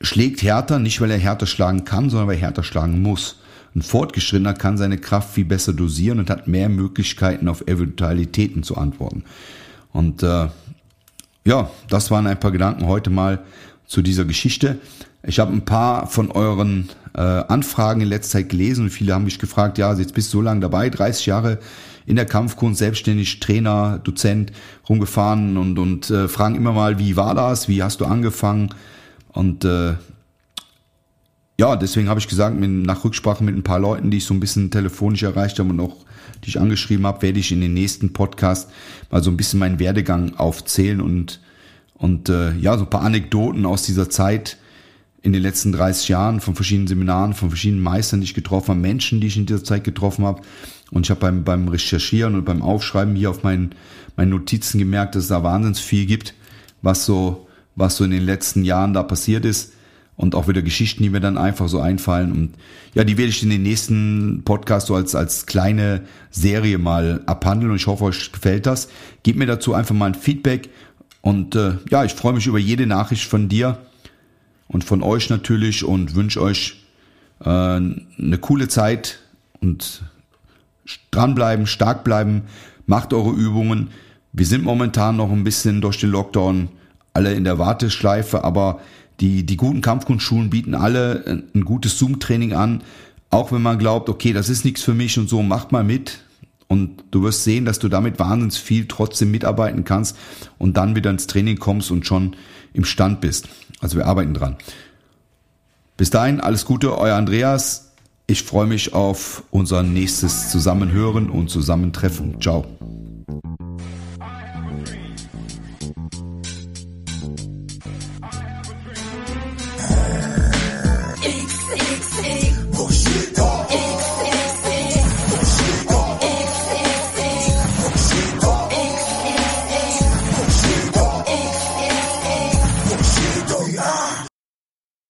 schlägt 0.00 0.42
härter, 0.42 0.80
nicht 0.80 1.00
weil 1.00 1.12
er 1.12 1.18
härter 1.18 1.46
schlagen 1.46 1.84
kann, 1.84 2.10
sondern 2.10 2.28
weil 2.28 2.36
er 2.36 2.42
härter 2.42 2.64
schlagen 2.64 3.00
muss. 3.00 3.38
Ein 3.76 3.82
Fortgeschrittener 3.82 4.54
kann 4.54 4.76
seine 4.76 4.98
Kraft 4.98 5.34
viel 5.34 5.44
besser 5.44 5.72
dosieren 5.72 6.18
und 6.18 6.30
hat 6.30 6.48
mehr 6.48 6.68
Möglichkeiten 6.68 7.48
auf 7.48 7.66
Eventualitäten 7.68 8.64
zu 8.64 8.76
antworten. 8.76 9.24
Und 9.92 10.24
äh, 10.24 10.48
ja, 11.46 11.70
das 11.88 12.10
waren 12.10 12.26
ein 12.26 12.40
paar 12.40 12.52
Gedanken 12.52 12.86
heute 12.86 13.10
mal 13.10 13.44
zu 13.86 14.02
dieser 14.02 14.24
Geschichte. 14.24 14.78
Ich 15.22 15.38
habe 15.38 15.52
ein 15.52 15.64
paar 15.64 16.06
von 16.06 16.30
euren 16.30 16.90
äh, 17.14 17.20
Anfragen 17.20 18.00
in 18.00 18.08
letzter 18.08 18.38
Zeit 18.38 18.48
gelesen 18.48 18.84
und 18.84 18.90
viele 18.90 19.14
haben 19.14 19.24
mich 19.24 19.38
gefragt, 19.38 19.78
ja, 19.78 19.92
jetzt 19.94 20.14
bist 20.14 20.32
du 20.32 20.38
so 20.38 20.42
lange 20.42 20.60
dabei, 20.60 20.90
30 20.90 21.26
Jahre 21.26 21.58
in 22.06 22.16
der 22.16 22.26
Kampfkunst, 22.26 22.78
selbstständig, 22.78 23.40
Trainer, 23.40 23.98
Dozent, 24.02 24.52
rumgefahren 24.88 25.56
und, 25.56 25.78
und 25.78 26.10
äh, 26.10 26.28
fragen 26.28 26.54
immer 26.54 26.72
mal, 26.72 26.98
wie 26.98 27.16
war 27.16 27.34
das, 27.34 27.68
wie 27.68 27.82
hast 27.82 28.00
du 28.00 28.04
angefangen? 28.04 28.74
Und 29.32 29.64
äh, 29.64 29.94
ja, 31.58 31.76
deswegen 31.76 32.08
habe 32.08 32.20
ich 32.20 32.28
gesagt, 32.28 32.56
nach 32.58 33.04
Rücksprache 33.04 33.44
mit 33.44 33.56
ein 33.56 33.62
paar 33.62 33.78
Leuten, 33.78 34.10
die 34.10 34.18
ich 34.18 34.24
so 34.24 34.34
ein 34.34 34.40
bisschen 34.40 34.70
telefonisch 34.70 35.22
erreicht 35.22 35.58
habe 35.58 35.70
und 35.70 35.80
auch 35.80 36.04
die 36.42 36.48
ich 36.48 36.60
angeschrieben 36.60 37.06
habe, 37.06 37.22
werde 37.22 37.40
ich 37.40 37.52
in 37.52 37.60
den 37.60 37.74
nächsten 37.74 38.12
Podcast 38.12 38.70
mal 39.10 39.22
so 39.22 39.30
ein 39.30 39.36
bisschen 39.36 39.60
meinen 39.60 39.78
Werdegang 39.78 40.36
aufzählen 40.36 41.00
und, 41.00 41.40
und 41.94 42.28
äh, 42.28 42.52
ja, 42.56 42.76
so 42.76 42.84
ein 42.84 42.90
paar 42.90 43.02
Anekdoten 43.02 43.66
aus 43.66 43.82
dieser 43.82 44.10
Zeit 44.10 44.58
in 45.22 45.32
den 45.32 45.42
letzten 45.42 45.72
30 45.72 46.08
Jahren 46.08 46.40
von 46.40 46.54
verschiedenen 46.54 46.88
Seminaren, 46.88 47.34
von 47.34 47.48
verschiedenen 47.48 47.82
Meistern, 47.82 48.20
die 48.20 48.24
ich 48.24 48.34
getroffen 48.34 48.70
habe, 48.70 48.80
Menschen, 48.80 49.20
die 49.20 49.26
ich 49.26 49.36
in 49.36 49.46
dieser 49.46 49.64
Zeit 49.64 49.84
getroffen 49.84 50.24
habe. 50.24 50.42
Und 50.90 51.06
ich 51.06 51.10
habe 51.10 51.20
beim, 51.20 51.44
beim 51.44 51.68
Recherchieren 51.68 52.34
und 52.34 52.44
beim 52.44 52.62
Aufschreiben 52.62 53.16
hier 53.16 53.30
auf 53.30 53.42
meinen, 53.42 53.74
meinen 54.16 54.30
Notizen 54.30 54.78
gemerkt, 54.78 55.14
dass 55.14 55.24
es 55.24 55.28
da 55.28 55.42
wahnsinnig 55.42 55.80
viel 55.80 56.06
gibt, 56.06 56.34
was 56.82 57.06
so, 57.06 57.48
was 57.74 57.96
so 57.96 58.04
in 58.04 58.10
den 58.10 58.24
letzten 58.24 58.64
Jahren 58.64 58.92
da 58.92 59.02
passiert 59.02 59.44
ist 59.44 59.73
und 60.16 60.34
auch 60.34 60.48
wieder 60.48 60.62
Geschichten, 60.62 61.02
die 61.02 61.10
mir 61.10 61.20
dann 61.20 61.38
einfach 61.38 61.68
so 61.68 61.80
einfallen. 61.80 62.32
Und 62.32 62.54
ja, 62.94 63.04
die 63.04 63.18
werde 63.18 63.30
ich 63.30 63.42
in 63.42 63.50
den 63.50 63.62
nächsten 63.62 64.42
Podcast 64.44 64.86
so 64.86 64.94
als, 64.94 65.14
als 65.14 65.46
kleine 65.46 66.02
Serie 66.30 66.78
mal 66.78 67.22
abhandeln 67.26 67.70
und 67.70 67.76
ich 67.76 67.86
hoffe, 67.86 68.04
euch 68.04 68.30
gefällt 68.30 68.66
das. 68.66 68.88
Gebt 69.22 69.38
mir 69.38 69.46
dazu 69.46 69.74
einfach 69.74 69.94
mal 69.94 70.06
ein 70.06 70.14
Feedback 70.14 70.70
und 71.20 71.56
äh, 71.56 71.78
ja, 71.90 72.04
ich 72.04 72.12
freue 72.12 72.34
mich 72.34 72.46
über 72.46 72.58
jede 72.58 72.86
Nachricht 72.86 73.24
von 73.24 73.48
dir 73.48 73.78
und 74.68 74.84
von 74.84 75.02
euch 75.02 75.30
natürlich 75.30 75.84
und 75.84 76.14
wünsche 76.14 76.40
euch 76.40 76.84
äh, 77.40 77.48
eine 77.48 78.38
coole 78.40 78.68
Zeit 78.68 79.20
und 79.60 80.02
dranbleiben, 81.10 81.66
stark 81.66 82.04
bleiben, 82.04 82.42
macht 82.86 83.12
eure 83.12 83.30
Übungen. 83.30 83.90
Wir 84.32 84.46
sind 84.46 84.64
momentan 84.64 85.16
noch 85.16 85.30
ein 85.30 85.44
bisschen 85.44 85.80
durch 85.80 85.98
den 85.98 86.10
Lockdown 86.10 86.68
alle 87.14 87.32
in 87.34 87.44
der 87.44 87.58
Warteschleife, 87.58 88.44
aber 88.44 88.80
die, 89.20 89.44
die 89.44 89.56
guten 89.56 89.80
Kampfkunstschulen 89.80 90.50
bieten 90.50 90.74
alle 90.74 91.42
ein 91.54 91.64
gutes 91.64 91.98
Zoom-Training 91.98 92.52
an. 92.52 92.82
Auch 93.30 93.52
wenn 93.52 93.62
man 93.62 93.78
glaubt, 93.78 94.08
okay, 94.08 94.32
das 94.32 94.48
ist 94.48 94.64
nichts 94.64 94.82
für 94.82 94.94
mich 94.94 95.18
und 95.18 95.28
so, 95.28 95.42
macht 95.42 95.72
mal 95.72 95.84
mit. 95.84 96.20
Und 96.66 97.04
du 97.10 97.22
wirst 97.22 97.44
sehen, 97.44 97.64
dass 97.64 97.78
du 97.78 97.88
damit 97.88 98.18
wahnsinnig 98.18 98.58
viel 98.58 98.86
trotzdem 98.86 99.30
mitarbeiten 99.30 99.84
kannst 99.84 100.16
und 100.58 100.76
dann 100.76 100.96
wieder 100.96 101.10
ins 101.10 101.26
Training 101.26 101.58
kommst 101.58 101.90
und 101.90 102.06
schon 102.06 102.36
im 102.72 102.84
Stand 102.84 103.20
bist. 103.20 103.48
Also 103.80 103.96
wir 103.96 104.06
arbeiten 104.06 104.34
dran. 104.34 104.56
Bis 105.96 106.10
dahin, 106.10 106.40
alles 106.40 106.64
Gute, 106.64 106.98
euer 106.98 107.16
Andreas. 107.16 107.92
Ich 108.26 108.42
freue 108.42 108.66
mich 108.66 108.94
auf 108.94 109.44
unser 109.50 109.82
nächstes 109.82 110.50
Zusammenhören 110.50 111.28
und 111.28 111.50
Zusammentreffen. 111.50 112.40
Ciao. 112.40 112.64